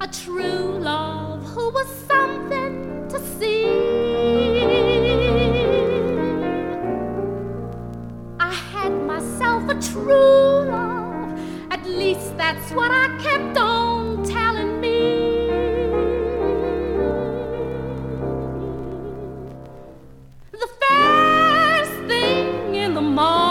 a 0.00 0.06
true 0.06 0.78
love 0.78 1.42
who 1.46 1.70
was 1.70 1.88
something 2.06 3.08
to 3.08 3.18
see. 3.40 4.05
A 9.70 9.74
true 9.80 10.68
love, 10.70 11.38
at 11.72 11.84
least 11.86 12.36
that's 12.36 12.70
what 12.70 12.90
I 12.92 13.08
kept 13.20 13.58
on 13.58 14.22
telling 14.22 14.80
me. 14.80 15.48
The 20.52 20.68
first 20.80 21.92
thing 22.06 22.74
in 22.76 22.94
the 22.94 23.00
morning, 23.00 23.45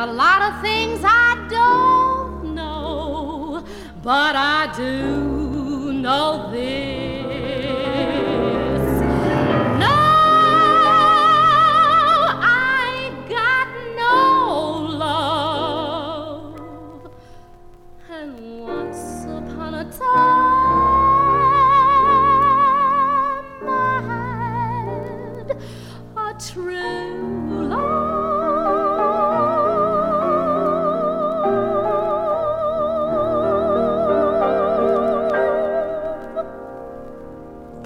a 0.00 0.06
lot 0.06 0.40
of 0.40 0.62
things 0.62 1.02
I 1.04 1.46
don't 1.50 2.54
know, 2.54 3.62
but 4.02 4.34
I 4.34 4.72
do 4.74 5.92
know 5.92 6.50
this. 6.50 6.99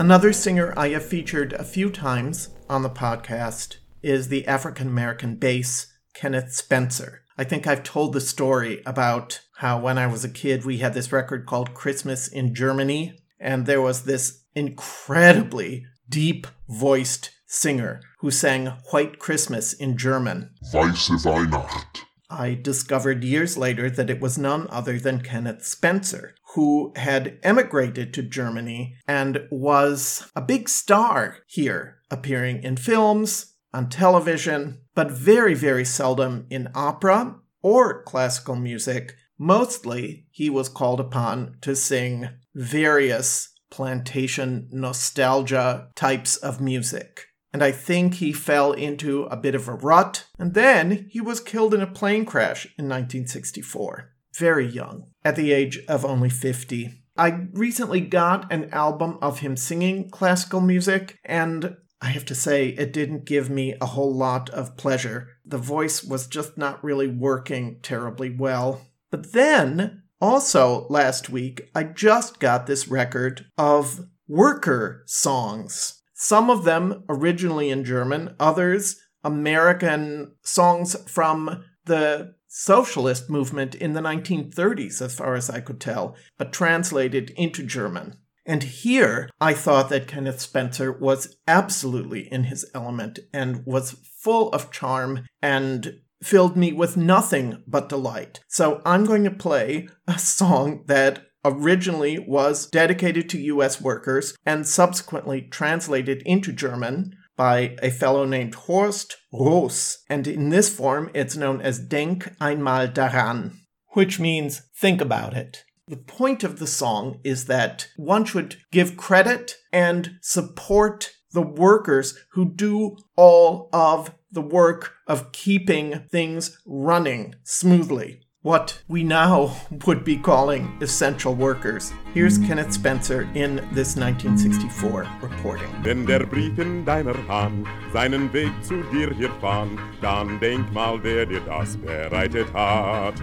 Another 0.05 0.35
singer 0.35 0.75
I 0.77 0.91
have 0.91 1.07
featured 1.07 1.55
a 1.55 1.65
few 1.65 1.89
times 1.89 2.51
on 2.69 2.83
the 2.83 2.91
podcast 2.91 3.79
is 4.03 4.29
the 4.29 4.47
African 4.47 4.87
American 4.87 5.37
bass 5.37 5.95
Kenneth 6.13 6.53
Spencer. 6.53 7.23
I 7.39 7.45
think 7.45 7.67
I've 7.67 7.83
told 7.83 8.13
the 8.13 8.21
story 8.21 8.83
about 8.85 9.41
how 9.61 9.81
when 9.81 9.97
I 9.97 10.07
was 10.07 10.23
a 10.23 10.29
kid 10.29 10.67
we 10.67 10.77
had 10.77 10.93
this 10.93 11.11
record 11.11 11.47
called 11.47 11.73
Christmas 11.73 12.29
in 12.29 12.55
Germany, 12.55 13.19
and 13.41 13.65
there 13.65 13.81
was 13.81 14.05
this 14.05 14.43
incredibly 14.55 15.87
deep 16.07 16.49
voiced 16.69 17.31
singer 17.47 18.03
who 18.19 18.31
sang 18.31 18.67
White 18.91 19.19
Christmas 19.19 19.73
in 19.73 19.97
German. 19.97 20.51
Weiße 20.71 21.25
Weihnacht. 21.25 22.03
I 22.37 22.55
discovered 22.61 23.23
years 23.23 23.57
later 23.57 23.89
that 23.89 24.11
it 24.11 24.21
was 24.21 24.37
none 24.37 24.67
other 24.69 24.99
than 24.99 25.21
Kenneth 25.21 25.65
Spencer, 25.65 26.35
who 26.55 26.93
had 26.97 27.39
emigrated 27.43 28.13
to 28.15 28.23
Germany 28.23 28.97
and 29.07 29.47
was 29.51 30.29
a 30.35 30.43
big 30.43 30.69
star 30.69 31.39
here, 31.47 31.99
appearing 32.11 32.63
in 32.65 32.77
films, 32.77 33.55
on 33.73 33.89
television, 33.89 34.81
but 34.95 35.11
very, 35.11 35.55
very 35.55 35.85
seldom 35.85 36.47
in 36.51 36.69
opera 36.75 37.37
or 37.63 38.03
classical 38.03 38.57
music. 38.57 39.15
Mostly, 39.39 40.27
he 40.31 40.51
was 40.51 40.69
called 40.69 41.01
upon 41.01 41.57
to 41.61 41.75
sing 41.75 42.29
various 42.55 43.53
plantation 43.71 44.69
nostalgia 44.71 45.89
types 45.95 46.37
of 46.37 46.61
music. 46.61 47.27
And 47.55 47.63
I 47.63 47.71
think 47.71 48.15
he 48.15 48.33
fell 48.33 48.73
into 48.73 49.27
a 49.27 49.37
bit 49.37 49.55
of 49.55 49.69
a 49.69 49.75
rut, 49.75 50.27
and 50.41 50.55
then 50.55 51.07
he 51.09 51.21
was 51.21 51.39
killed 51.39 51.73
in 51.73 51.81
a 51.81 51.87
plane 51.87 52.25
crash 52.25 52.65
in 52.77 52.87
1964. 52.87 54.11
Very 54.37 54.67
young, 54.67 55.07
at 55.25 55.37
the 55.37 55.53
age 55.53 55.79
of 55.89 56.05
only 56.05 56.29
50. 56.29 56.91
I 57.17 57.47
recently 57.53 58.01
got 58.01 58.53
an 58.53 58.71
album 58.71 59.19
of 59.23 59.39
him 59.39 59.57
singing 59.57 60.11
classical 60.11 60.61
music, 60.61 61.17
and 61.25 61.77
I 62.03 62.07
have 62.07 62.25
to 62.25 62.35
say, 62.35 62.71
it 62.71 62.93
didn't 62.93 63.25
give 63.25 63.49
me 63.49 63.77
a 63.81 63.87
whole 63.87 64.13
lot 64.13 64.51
of 64.51 64.77
pleasure. 64.77 65.29
The 65.47 65.57
voice 65.57 66.03
was 66.03 66.27
just 66.27 66.59
not 66.59 66.83
really 66.83 67.07
working 67.07 67.79
terribly 67.83 68.31
well. 68.31 68.81
But 69.13 69.33
then, 69.33 70.03
also 70.21 70.89
last 70.91 71.31
week, 71.31 71.71
I 71.73 71.85
just 71.85 72.41
got 72.41 72.67
this 72.67 72.89
record 72.89 73.47
of 73.57 74.09
worker 74.27 75.05
songs. 75.07 76.01
Some 76.25 76.49
of 76.49 76.65
them 76.65 77.05
originally 77.07 77.69
in 77.69 77.85
German, 77.85 78.35
others 78.41 78.97
American 79.23 80.33
songs 80.41 80.97
from 81.07 81.63
the 81.85 82.35
socialist 82.49 83.29
movement 83.29 83.75
in 83.75 83.93
the 83.93 84.01
1930s, 84.01 85.03
as 85.03 85.15
far 85.15 85.35
as 85.35 85.51
I 85.51 85.61
could 85.61 85.83
tell, 85.83 86.17
but 86.39 86.51
translated 86.51 87.29
into 87.37 87.63
German. 87.63 88.17
And 88.47 88.63
here, 88.63 89.29
I 89.39 89.53
thought 89.53 89.91
that 89.91 90.09
Kenneth 90.09 90.41
Spencer 90.41 90.91
was 90.91 91.37
absolutely 91.47 92.33
in 92.33 92.45
his 92.45 92.65
element 92.75 93.19
and 93.35 93.63
was 93.67 93.91
full 94.19 94.49
of 94.53 94.73
charm 94.73 95.27
and 95.43 96.01
filled 96.23 96.57
me 96.57 96.73
with 96.73 96.97
nothing 96.97 97.63
but 97.67 97.91
delight. 97.91 98.41
So 98.49 98.81
I'm 98.87 99.05
going 99.05 99.25
to 99.25 99.31
play 99.31 99.89
a 100.09 100.19
song 100.19 100.85
that 100.87 101.27
originally 101.45 102.19
was 102.19 102.67
dedicated 102.67 103.29
to 103.29 103.41
US 103.41 103.81
workers 103.81 104.37
and 104.47 104.67
subsequently 104.67 105.43
translated 105.43 106.23
into 106.25 106.53
German 106.53 107.17
by 107.37 107.77
a 107.83 107.91
fellow 107.91 108.25
named 108.25 108.55
Horst 108.55 109.17
Roos, 109.33 109.99
and 110.09 110.27
in 110.27 110.51
this 110.51 110.75
form 110.75 111.11
it's 111.15 111.37
known 111.37 111.61
as 111.61 111.79
Denk 111.79 112.33
einmal 112.41 112.89
daran, 112.89 113.57
which 113.89 114.21
means 114.21 114.63
think 114.77 115.01
about 115.01 115.35
it. 115.35 115.65
The 115.89 115.97
point 115.97 116.45
of 116.45 116.59
the 116.59 116.67
song 116.67 117.21
is 117.25 117.45
that 117.47 117.89
one 117.97 118.25
should 118.25 118.57
give 118.71 118.97
credit 118.97 119.57
and 119.73 120.13
support 120.23 121.11
the 121.33 121.43
workers 121.43 122.17
who 122.33 122.55
do 122.55 122.97
all 123.17 123.69
of 123.73 124.15
the 124.31 124.41
work 124.41 124.95
of 125.07 125.33
keeping 125.33 126.07
things 126.11 126.59
running 126.65 127.35
smoothly 127.43 128.24
what 128.45 128.79
we 128.89 129.03
now 129.03 129.57
would 129.87 130.05
be 130.05 130.17
calling 130.17 130.77
essential 130.83 131.35
workers. 131.35 131.93
Here's 132.13 132.37
hmm. 132.37 132.47
Kenneth 132.47 132.75
Spencer 132.75 133.23
in 133.35 133.57
this 133.73 133.97
1964 133.97 135.09
reporting. 135.23 135.69
Wenn 135.83 136.07
der 136.07 136.27
Brief 136.27 136.55
deiner 136.85 137.17
Hand 137.27 137.67
seinen 137.93 138.33
Weg 138.33 138.53
zu 138.63 138.83
dir 138.93 139.13
hier 139.15 139.31
fand, 139.41 139.81
dann 140.03 140.39
denk 140.41 140.71
mal, 140.73 141.03
wer 141.03 141.25
dir 141.25 141.41
das 141.41 141.77
bereitet 141.79 142.53
hat. 142.53 143.15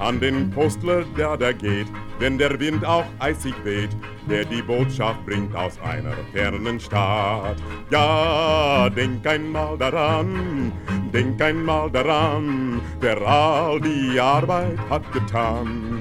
An 0.00 0.18
den 0.18 0.50
Postler, 0.50 1.04
der 1.16 1.36
da 1.36 1.52
geht, 1.52 1.86
wenn 2.18 2.38
der 2.38 2.58
Wind 2.58 2.84
auch 2.84 3.04
eisig 3.18 3.54
weht, 3.64 3.90
der 4.28 4.44
die 4.44 4.62
Botschaft 4.62 5.24
bringt 5.26 5.54
aus 5.54 5.78
einer 5.80 6.14
fernen 6.32 6.80
Stadt. 6.80 7.56
Ja, 7.90 8.88
denk 8.90 9.26
einmal 9.26 9.76
daran, 9.78 10.72
denk 11.12 11.40
einmal 11.40 11.90
daran, 11.90 12.80
wer 13.00 13.20
all 13.20 13.80
die 13.80 14.18
Arbeit 14.18 14.78
hat 14.88 15.12
getan. 15.12 16.00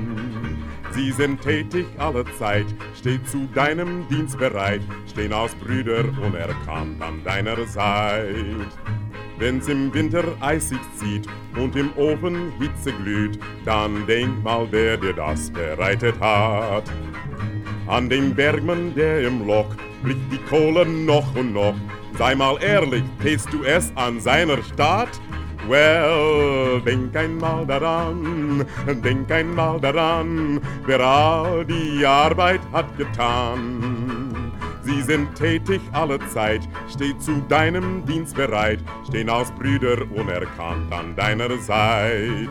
Sie 0.92 1.12
sind 1.12 1.42
tätig 1.42 1.86
alle 1.98 2.26
Zeit, 2.38 2.66
steht 2.98 3.28
zu 3.28 3.48
deinem 3.54 4.08
Dienst 4.08 4.38
bereit, 4.40 4.82
stehen 5.08 5.34
aus 5.34 5.54
Brüder 5.56 6.04
unerkannt 6.26 7.02
an 7.02 7.24
deiner 7.24 7.66
Seite. 7.68 8.68
Wenn's 9.40 9.70
im 9.70 9.94
Winter 9.94 10.26
eisig 10.42 10.80
zieht 10.98 11.26
und 11.56 11.74
im 11.78 11.96
Ofen 11.96 12.52
Hitze 12.60 12.92
glüht, 12.92 13.40
dann 13.64 14.06
denk 14.06 14.44
mal, 14.44 14.68
wer 14.70 14.98
dir 14.98 15.14
das 15.14 15.50
bereitet 15.50 16.20
hat. 16.20 16.84
An 17.88 18.10
dem 18.10 18.36
Bergmann, 18.36 18.94
der 18.96 19.26
im 19.26 19.48
Loch 19.48 19.74
blickt 20.04 20.30
die 20.32 20.38
Kohle 20.50 20.86
noch 20.86 21.34
und 21.36 21.54
noch. 21.54 21.76
Sei 22.18 22.36
mal 22.36 22.62
ehrlich, 22.62 23.04
tätst 23.22 23.52
du 23.54 23.64
es 23.64 23.94
an 23.96 24.20
seiner 24.20 24.62
Stadt? 24.62 25.10
Well, 25.70 26.82
denk 26.86 27.16
einmal 27.16 27.66
daran, 27.66 28.66
denk 29.04 29.32
einmal 29.32 29.80
daran, 29.80 30.60
wer 30.86 31.00
all 31.00 31.66
die 31.66 32.06
Arbeit 32.06 32.62
hat 32.74 32.98
getan. 32.98 33.99
Sie 34.90 35.04
sind 35.04 35.36
tätig 35.36 35.82
alle 35.92 36.18
Zeit, 36.30 36.68
steht 36.92 37.22
zu 37.22 37.42
deinem 37.48 38.04
Dienst 38.06 38.36
bereit, 38.36 38.80
stehen 39.08 39.30
aus 39.30 39.52
Brüder 39.52 40.02
unerkannt 40.16 40.92
an 40.92 41.16
deiner 41.16 41.56
Seite. 41.60 42.50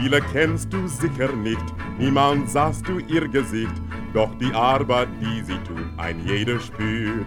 Viele 0.00 0.22
kennst 0.32 0.72
du 0.72 0.88
sicher 0.88 1.30
nicht, 1.34 1.62
niemand 1.98 2.48
sahst 2.48 2.88
du 2.88 3.00
ihr 3.00 3.28
Gesicht, 3.28 3.82
doch 4.14 4.30
die 4.38 4.50
Arbeit, 4.54 5.08
die 5.20 5.42
sie 5.42 5.58
tun, 5.58 5.92
ein 5.98 6.26
jeder 6.26 6.58
spürt. 6.58 7.26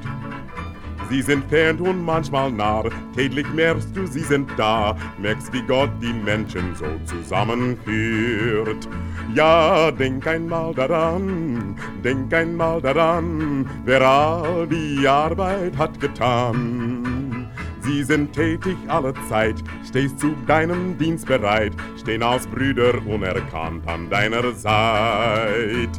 Sie 1.10 1.22
sind 1.22 1.48
fern 1.50 1.80
und 1.80 2.04
manchmal 2.04 2.52
nah, 2.52 2.84
täglich 3.16 3.48
merkst 3.54 3.96
du, 3.96 4.08
sie 4.08 4.22
sind 4.22 4.50
da, 4.58 4.96
merkst, 5.20 5.54
wie 5.54 5.62
Gott 5.62 5.92
die 6.02 6.14
Menschen 6.14 6.76
so 6.76 6.86
zusammenführt. 7.06 8.88
Ja, 9.34 9.92
denk 9.92 10.26
einmal 10.26 10.74
daran, 10.74 11.76
denk 12.04 12.34
einmal 12.34 12.82
daran, 12.82 13.70
wer 13.86 14.02
all 14.02 14.68
die 14.68 15.08
Arbeit 15.08 15.78
hat 15.78 16.00
getan. 16.00 17.26
Sie 17.82 18.04
sind 18.04 18.34
tätig 18.34 18.78
alle 18.88 19.14
Zeit, 19.30 19.64
stehst 19.88 20.20
zu 20.20 20.36
deinem 20.48 20.98
Dienst 20.98 21.28
bereit, 21.28 21.74
stehen 22.00 22.24
als 22.24 22.48
Brüder 22.48 22.96
unerkannt 23.06 23.88
an 23.88 24.10
deiner 24.10 24.54
Seite. 24.54 25.92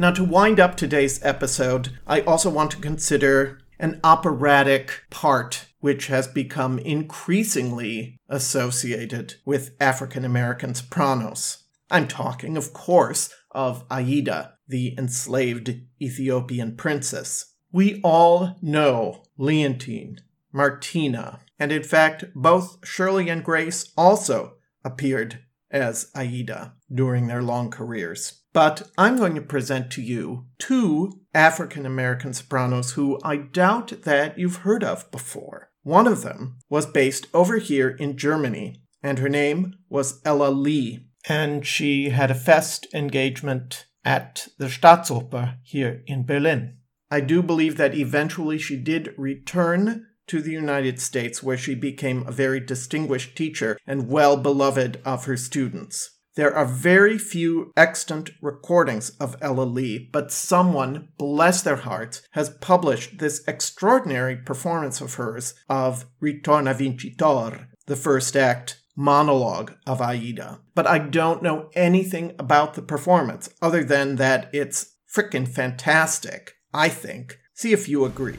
Now, 0.00 0.12
to 0.12 0.24
wind 0.24 0.58
up 0.58 0.78
today's 0.78 1.22
episode, 1.22 1.90
I 2.06 2.22
also 2.22 2.48
want 2.48 2.70
to 2.70 2.78
consider 2.78 3.60
an 3.78 4.00
operatic 4.02 5.02
part 5.10 5.66
which 5.80 6.06
has 6.06 6.26
become 6.26 6.78
increasingly 6.78 8.18
associated 8.26 9.34
with 9.44 9.76
African 9.78 10.24
American 10.24 10.74
sopranos. 10.74 11.64
I'm 11.90 12.08
talking, 12.08 12.56
of 12.56 12.72
course, 12.72 13.28
of 13.50 13.84
Aida, 13.90 14.54
the 14.66 14.94
enslaved 14.96 15.82
Ethiopian 16.00 16.76
princess. 16.76 17.52
We 17.70 18.00
all 18.02 18.56
know 18.62 19.24
Leontyne, 19.38 20.20
Martina, 20.50 21.40
and 21.58 21.70
in 21.70 21.82
fact, 21.82 22.24
both 22.34 22.78
Shirley 22.88 23.28
and 23.28 23.44
Grace 23.44 23.92
also 23.98 24.54
appeared 24.82 25.40
as 25.70 26.10
Aida 26.16 26.72
during 26.90 27.26
their 27.26 27.42
long 27.42 27.70
careers. 27.70 28.39
But 28.52 28.90
I'm 28.98 29.16
going 29.16 29.34
to 29.36 29.40
present 29.40 29.90
to 29.92 30.02
you 30.02 30.46
two 30.58 31.20
African 31.34 31.86
American 31.86 32.32
sopranos 32.32 32.92
who 32.92 33.18
I 33.22 33.36
doubt 33.36 34.02
that 34.02 34.38
you've 34.38 34.56
heard 34.56 34.82
of 34.82 35.10
before. 35.10 35.70
One 35.82 36.06
of 36.06 36.22
them 36.22 36.58
was 36.68 36.86
based 36.86 37.28
over 37.32 37.58
here 37.58 37.90
in 37.90 38.16
Germany, 38.16 38.82
and 39.02 39.18
her 39.18 39.28
name 39.28 39.74
was 39.88 40.20
Ella 40.24 40.50
Lee, 40.50 41.06
and 41.28 41.66
she 41.66 42.10
had 42.10 42.30
a 42.30 42.34
fest 42.34 42.86
engagement 42.92 43.86
at 44.04 44.48
the 44.58 44.66
Staatsoper 44.66 45.56
here 45.62 46.02
in 46.06 46.24
Berlin. 46.24 46.78
I 47.10 47.20
do 47.20 47.42
believe 47.42 47.76
that 47.76 47.94
eventually 47.94 48.58
she 48.58 48.76
did 48.76 49.14
return 49.16 50.06
to 50.26 50.40
the 50.40 50.52
United 50.52 51.00
States, 51.00 51.42
where 51.42 51.56
she 51.56 51.74
became 51.74 52.26
a 52.26 52.32
very 52.32 52.60
distinguished 52.60 53.36
teacher 53.36 53.76
and 53.86 54.08
well 54.08 54.36
beloved 54.36 55.00
of 55.04 55.24
her 55.24 55.36
students. 55.36 56.18
There 56.40 56.56
are 56.56 56.64
very 56.64 57.18
few 57.18 57.70
extant 57.76 58.30
recordings 58.40 59.10
of 59.20 59.36
Ella 59.42 59.64
Lee, 59.64 60.08
but 60.10 60.32
someone, 60.32 61.08
bless 61.18 61.60
their 61.60 61.76
hearts, 61.76 62.22
has 62.30 62.48
published 62.48 63.18
this 63.18 63.46
extraordinary 63.46 64.36
performance 64.36 65.02
of 65.02 65.12
hers 65.16 65.52
of 65.68 66.06
Ritorna 66.18 66.74
Vincitor, 66.74 67.68
the 67.84 67.94
first 67.94 68.38
act 68.38 68.80
monologue 68.96 69.74
of 69.86 70.00
Aida. 70.00 70.62
But 70.74 70.86
I 70.86 70.98
don't 70.98 71.42
know 71.42 71.68
anything 71.74 72.34
about 72.38 72.72
the 72.72 72.80
performance 72.80 73.50
other 73.60 73.84
than 73.84 74.16
that 74.16 74.48
it's 74.54 74.96
frickin' 75.14 75.46
fantastic, 75.46 76.54
I 76.72 76.88
think. 76.88 77.38
See 77.52 77.74
if 77.74 77.86
you 77.86 78.06
agree. 78.06 78.38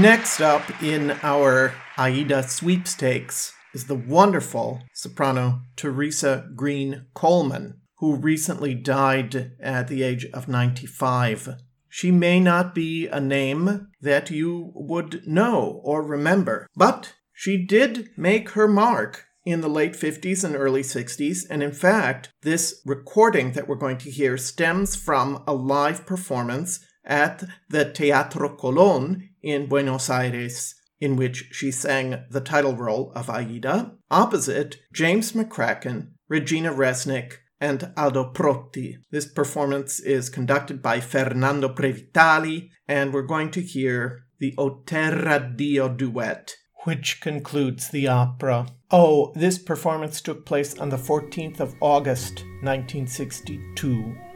Next 0.00 0.40
up 0.40 0.82
in 0.82 1.10
our 1.22 1.74
Aida 1.98 2.42
sweepstakes 2.48 3.52
is 3.74 3.84
the 3.84 3.94
wonderful 3.94 4.80
soprano 4.94 5.60
Teresa 5.76 6.48
Green 6.56 7.04
Coleman, 7.12 7.82
who 7.98 8.16
recently 8.16 8.74
died 8.74 9.52
at 9.60 9.88
the 9.88 10.02
age 10.02 10.24
of 10.32 10.48
95. 10.48 11.50
She 11.90 12.10
may 12.10 12.40
not 12.40 12.74
be 12.74 13.08
a 13.08 13.20
name 13.20 13.88
that 14.00 14.30
you 14.30 14.72
would 14.74 15.28
know 15.28 15.82
or 15.84 16.02
remember, 16.02 16.66
but 16.74 17.12
she 17.34 17.62
did 17.62 18.08
make 18.16 18.52
her 18.52 18.66
mark 18.66 19.26
in 19.44 19.60
the 19.60 19.68
late 19.68 19.92
50s 19.92 20.42
and 20.42 20.56
early 20.56 20.82
60s. 20.82 21.44
And 21.50 21.62
in 21.62 21.72
fact, 21.72 22.30
this 22.40 22.80
recording 22.86 23.52
that 23.52 23.68
we're 23.68 23.74
going 23.74 23.98
to 23.98 24.10
hear 24.10 24.38
stems 24.38 24.96
from 24.96 25.42
a 25.46 25.52
live 25.52 26.06
performance 26.06 26.80
at 27.04 27.44
the 27.68 27.84
Teatro 27.84 28.56
Colón 28.56 29.28
in 29.42 29.68
Buenos 29.68 30.10
Aires, 30.10 30.74
in 31.00 31.16
which 31.16 31.48
she 31.50 31.70
sang 31.70 32.24
the 32.30 32.40
title 32.40 32.76
role 32.76 33.12
of 33.14 33.30
Aida, 33.30 33.92
opposite 34.10 34.76
James 34.92 35.32
McCracken, 35.32 36.08
Regina 36.28 36.72
Resnick, 36.72 37.38
and 37.60 37.92
Aldo 37.96 38.32
Protti. 38.32 38.98
This 39.10 39.26
performance 39.26 40.00
is 40.00 40.30
conducted 40.30 40.82
by 40.82 41.00
Fernando 41.00 41.68
Previtali, 41.68 42.70
and 42.88 43.12
we're 43.12 43.22
going 43.22 43.50
to 43.52 43.60
hear 43.60 44.24
the 44.38 44.54
O 44.56 44.82
Terra 44.86 45.40
Addio 45.40 45.94
duet, 45.94 46.54
which 46.84 47.20
concludes 47.20 47.90
the 47.90 48.08
opera. 48.08 48.66
Oh, 48.90 49.32
this 49.34 49.58
performance 49.58 50.20
took 50.20 50.46
place 50.46 50.78
on 50.78 50.88
the 50.88 50.96
14th 50.96 51.60
of 51.60 51.74
August, 51.80 52.44
1962. 52.62 54.29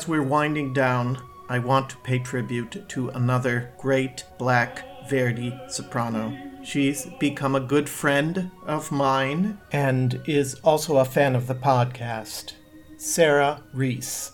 As 0.00 0.08
we're 0.08 0.22
winding 0.22 0.72
down, 0.72 1.18
I 1.50 1.58
want 1.58 1.90
to 1.90 1.98
pay 1.98 2.20
tribute 2.20 2.88
to 2.88 3.10
another 3.10 3.74
great 3.76 4.24
black 4.38 4.82
Verdi 5.10 5.54
soprano. 5.68 6.34
She's 6.64 7.04
become 7.18 7.54
a 7.54 7.60
good 7.60 7.86
friend 7.86 8.50
of 8.64 8.90
mine 8.90 9.58
and 9.72 10.22
is 10.24 10.54
also 10.64 10.96
a 10.96 11.04
fan 11.04 11.36
of 11.36 11.48
the 11.48 11.54
podcast, 11.54 12.54
Sarah 12.96 13.62
Reese. 13.74 14.32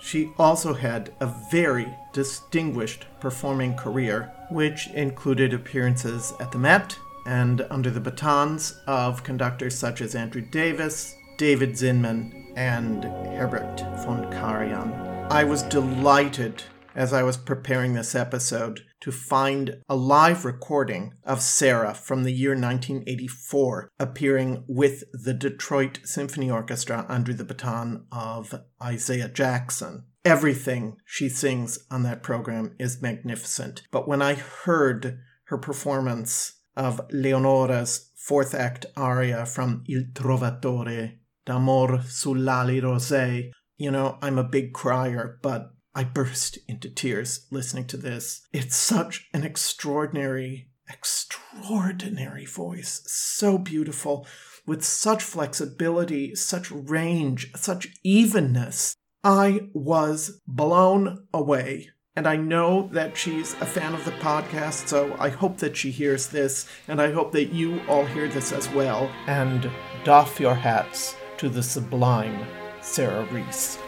She 0.00 0.32
also 0.36 0.74
had 0.74 1.14
a 1.20 1.32
very 1.48 1.96
distinguished 2.12 3.06
performing 3.20 3.76
career, 3.76 4.32
which 4.50 4.88
included 4.88 5.54
appearances 5.54 6.32
at 6.40 6.50
the 6.50 6.58
Met 6.58 6.98
and 7.24 7.64
under 7.70 7.90
the 7.90 8.00
batons 8.00 8.80
of 8.88 9.22
conductors 9.22 9.78
such 9.78 10.00
as 10.00 10.16
Andrew 10.16 10.42
Davis, 10.42 11.14
David 11.38 11.74
Zinman, 11.74 12.44
and 12.56 13.04
Herbert 13.04 13.80
von 14.04 14.30
Karajan. 14.32 15.03
I 15.30 15.42
was 15.44 15.62
delighted 15.64 16.62
as 16.94 17.12
I 17.12 17.22
was 17.22 17.36
preparing 17.36 17.94
this 17.94 18.14
episode 18.14 18.82
to 19.00 19.10
find 19.10 19.82
a 19.88 19.96
live 19.96 20.44
recording 20.44 21.14
of 21.24 21.40
Sarah 21.40 21.92
from 21.92 22.22
the 22.22 22.32
year 22.32 22.52
1984 22.52 23.90
appearing 23.98 24.64
with 24.68 25.04
the 25.12 25.34
Detroit 25.34 25.98
Symphony 26.04 26.50
Orchestra 26.50 27.04
under 27.08 27.34
the 27.34 27.44
baton 27.44 28.06
of 28.12 28.54
Isaiah 28.82 29.28
Jackson. 29.28 30.04
Everything 30.24 30.96
she 31.04 31.28
sings 31.28 31.78
on 31.90 32.02
that 32.04 32.22
program 32.22 32.76
is 32.78 33.02
magnificent. 33.02 33.82
But 33.90 34.06
when 34.06 34.22
I 34.22 34.34
heard 34.34 35.18
her 35.44 35.58
performance 35.58 36.60
of 36.76 37.00
Leonora's 37.10 38.10
fourth 38.16 38.54
act 38.54 38.86
aria 38.96 39.44
from 39.44 39.84
Il 39.88 40.04
Trovatore 40.14 41.18
d'Amor 41.44 41.98
sull'ali 41.98 42.80
rosee, 42.80 43.50
you 43.76 43.90
know, 43.90 44.18
I'm 44.22 44.38
a 44.38 44.44
big 44.44 44.72
crier, 44.72 45.38
but 45.42 45.72
I 45.94 46.04
burst 46.04 46.58
into 46.68 46.90
tears 46.90 47.46
listening 47.50 47.86
to 47.88 47.96
this. 47.96 48.46
It's 48.52 48.76
such 48.76 49.28
an 49.32 49.44
extraordinary, 49.44 50.70
extraordinary 50.88 52.46
voice. 52.46 53.02
So 53.06 53.58
beautiful, 53.58 54.26
with 54.66 54.84
such 54.84 55.22
flexibility, 55.22 56.34
such 56.34 56.70
range, 56.70 57.52
such 57.54 57.88
evenness. 58.02 58.96
I 59.22 59.68
was 59.72 60.40
blown 60.46 61.26
away. 61.32 61.90
And 62.16 62.28
I 62.28 62.36
know 62.36 62.88
that 62.92 63.16
she's 63.16 63.54
a 63.54 63.66
fan 63.66 63.92
of 63.92 64.04
the 64.04 64.12
podcast, 64.12 64.86
so 64.86 65.16
I 65.18 65.30
hope 65.30 65.58
that 65.58 65.76
she 65.76 65.90
hears 65.90 66.28
this, 66.28 66.68
and 66.86 67.02
I 67.02 67.10
hope 67.10 67.32
that 67.32 67.52
you 67.52 67.80
all 67.88 68.04
hear 68.04 68.28
this 68.28 68.52
as 68.52 68.68
well. 68.70 69.10
And 69.26 69.68
doff 70.04 70.38
your 70.38 70.54
hats 70.54 71.16
to 71.38 71.48
the 71.48 71.62
sublime 71.62 72.46
Sarah 72.84 73.24
Reese. 73.32 73.78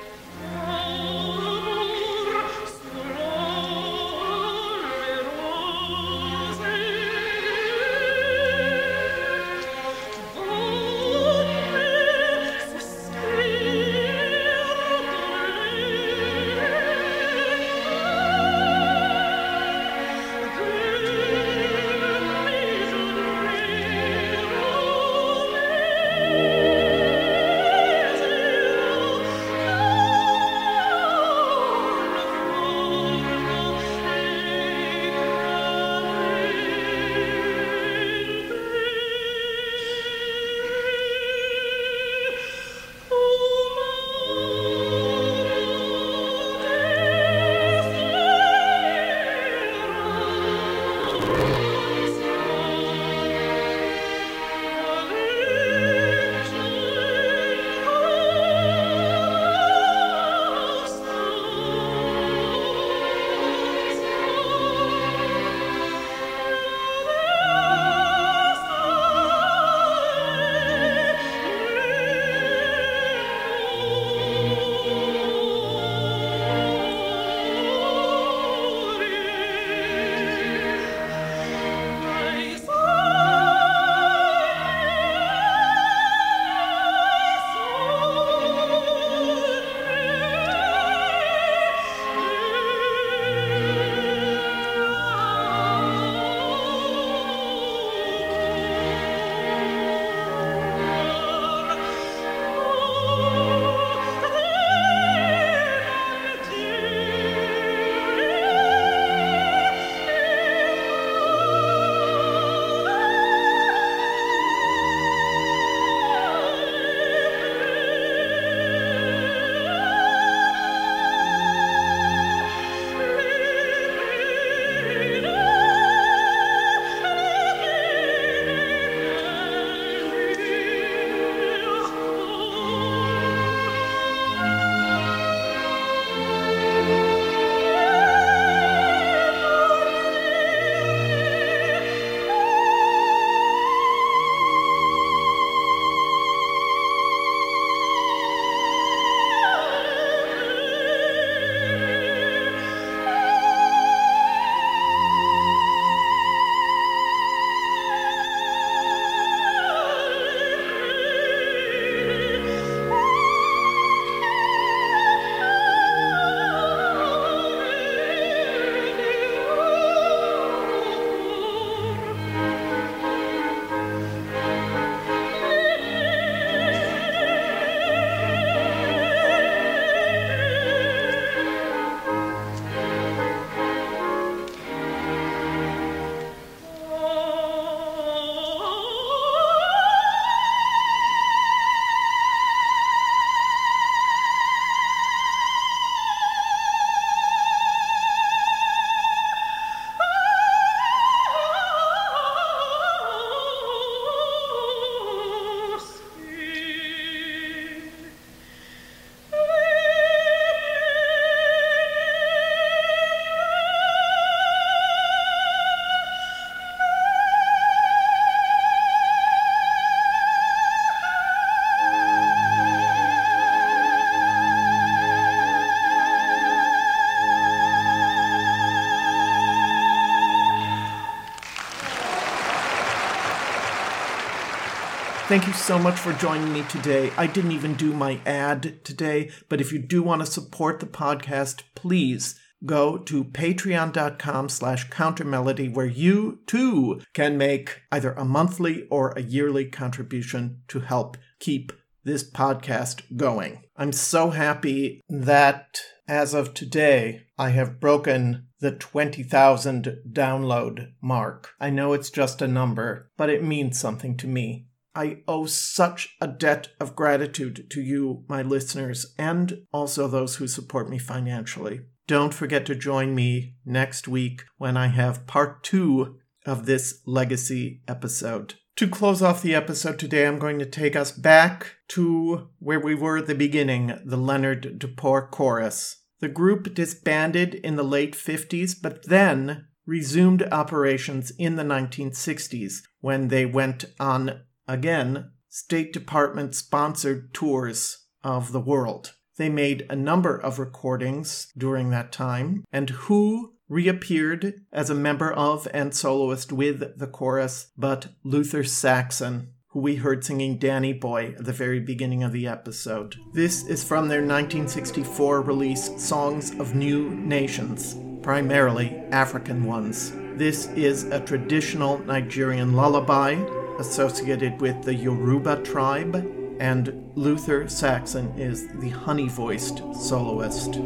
Thank 235.28 235.48
you 235.48 235.54
so 235.54 235.76
much 235.76 235.98
for 235.98 236.12
joining 236.12 236.52
me 236.52 236.62
today. 236.68 237.10
I 237.16 237.26
didn't 237.26 237.50
even 237.50 237.74
do 237.74 237.92
my 237.92 238.20
ad 238.24 238.84
today, 238.84 239.32
but 239.48 239.60
if 239.60 239.72
you 239.72 239.80
do 239.80 240.00
want 240.00 240.20
to 240.20 240.30
support 240.30 240.78
the 240.78 240.86
podcast, 240.86 241.62
please 241.74 242.38
go 242.64 242.96
to 242.98 243.24
patreon.com 243.24 244.48
slash 244.48 244.88
countermelody 244.88 245.74
where 245.74 245.84
you 245.84 246.38
too 246.46 247.00
can 247.12 247.36
make 247.36 247.80
either 247.90 248.12
a 248.12 248.24
monthly 248.24 248.86
or 248.88 249.10
a 249.10 249.22
yearly 249.22 249.64
contribution 249.64 250.62
to 250.68 250.78
help 250.78 251.16
keep 251.40 251.72
this 252.04 252.22
podcast 252.22 253.02
going. 253.16 253.64
I'm 253.76 253.92
so 253.92 254.30
happy 254.30 255.00
that 255.08 255.80
as 256.06 256.34
of 256.34 256.54
today, 256.54 257.26
I 257.36 257.48
have 257.50 257.80
broken 257.80 258.46
the 258.60 258.70
20,000 258.70 260.02
download 260.08 260.92
mark. 261.00 261.50
I 261.58 261.70
know 261.70 261.94
it's 261.94 262.10
just 262.10 262.40
a 262.40 262.46
number, 262.46 263.10
but 263.16 263.28
it 263.28 263.42
means 263.42 263.76
something 263.76 264.16
to 264.18 264.28
me. 264.28 264.68
I 264.96 265.18
owe 265.28 265.44
such 265.44 266.16
a 266.22 266.26
debt 266.26 266.68
of 266.80 266.96
gratitude 266.96 267.66
to 267.70 267.82
you, 267.82 268.24
my 268.28 268.40
listeners, 268.40 269.14
and 269.18 269.66
also 269.70 270.08
those 270.08 270.36
who 270.36 270.48
support 270.48 270.88
me 270.88 270.98
financially. 270.98 271.82
Don't 272.06 272.32
forget 272.32 272.64
to 272.66 272.74
join 272.74 273.14
me 273.14 273.56
next 273.66 274.08
week 274.08 274.44
when 274.56 274.76
I 274.76 274.86
have 274.86 275.26
part 275.26 275.62
two 275.62 276.16
of 276.46 276.64
this 276.64 277.02
legacy 277.04 277.82
episode. 277.86 278.54
To 278.76 278.88
close 278.88 279.20
off 279.20 279.42
the 279.42 279.54
episode 279.54 279.98
today, 279.98 280.26
I'm 280.26 280.38
going 280.38 280.58
to 280.60 280.66
take 280.66 280.96
us 280.96 281.12
back 281.12 281.74
to 281.88 282.48
where 282.58 282.80
we 282.80 282.94
were 282.94 283.18
at 283.18 283.26
the 283.26 283.34
beginning 283.34 283.98
the 284.02 284.16
Leonard 284.16 284.78
De 284.78 284.88
Paur 284.88 285.28
Chorus. 285.28 286.04
The 286.20 286.28
group 286.28 286.74
disbanded 286.74 287.54
in 287.54 287.76
the 287.76 287.82
late 287.82 288.14
50s, 288.14 288.74
but 288.80 289.04
then 289.06 289.66
resumed 289.84 290.42
operations 290.50 291.32
in 291.38 291.56
the 291.56 291.62
1960s 291.62 292.80
when 293.00 293.28
they 293.28 293.44
went 293.44 293.84
on 294.00 294.40
again, 294.68 295.30
State 295.48 295.92
Department 295.92 296.54
sponsored 296.54 297.32
tours 297.32 298.06
of 298.22 298.52
the 298.52 298.60
world. 298.60 299.14
They 299.36 299.48
made 299.48 299.86
a 299.90 299.96
number 299.96 300.36
of 300.36 300.58
recordings 300.58 301.52
during 301.56 301.90
that 301.90 302.12
time, 302.12 302.64
and 302.72 302.90
Who 302.90 303.54
reappeared 303.68 304.54
as 304.72 304.90
a 304.90 304.94
member 304.94 305.32
of 305.32 305.66
and 305.74 305.94
soloist 305.94 306.52
with 306.52 306.98
the 306.98 307.06
chorus, 307.06 307.70
but 307.76 308.08
Luther 308.22 308.62
Saxon, 308.62 309.52
who 309.68 309.80
we 309.80 309.96
heard 309.96 310.24
singing 310.24 310.58
Danny 310.58 310.92
Boy 310.92 311.34
at 311.36 311.44
the 311.44 311.52
very 311.52 311.80
beginning 311.80 312.22
of 312.22 312.32
the 312.32 312.46
episode. 312.46 313.16
This 313.34 313.66
is 313.66 313.84
from 313.84 314.08
their 314.08 314.20
1964 314.20 315.42
release, 315.42 315.90
Songs 316.02 316.52
of 316.58 316.74
New 316.74 317.10
Nations, 317.10 317.96
primarily 318.22 318.96
African 319.10 319.64
ones. 319.64 320.12
This 320.34 320.68
is 320.68 321.04
a 321.04 321.20
traditional 321.20 321.98
Nigerian 321.98 322.74
lullaby 322.74 323.34
associated 323.78 324.60
with 324.60 324.82
the 324.82 324.94
Yoruba 324.94 325.62
tribe, 325.62 326.16
and 326.58 327.10
Luther 327.14 327.68
Saxon 327.68 328.32
is 328.38 328.66
the 328.80 328.90
honey 328.90 329.28
voiced 329.28 329.78
soloist. 329.94 330.78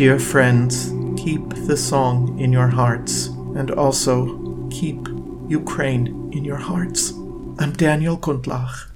Dear 0.00 0.18
friends, 0.18 0.94
keep 1.22 1.46
the 1.66 1.76
song 1.76 2.38
in 2.38 2.50
your 2.54 2.68
hearts 2.68 3.26
and 3.54 3.70
also 3.70 4.66
keep 4.70 4.96
Ukraine 5.46 6.06
in 6.32 6.42
your 6.42 6.56
hearts. 6.56 7.12
I'm 7.58 7.74
Daniel 7.74 8.16
Gundlach. 8.16 8.89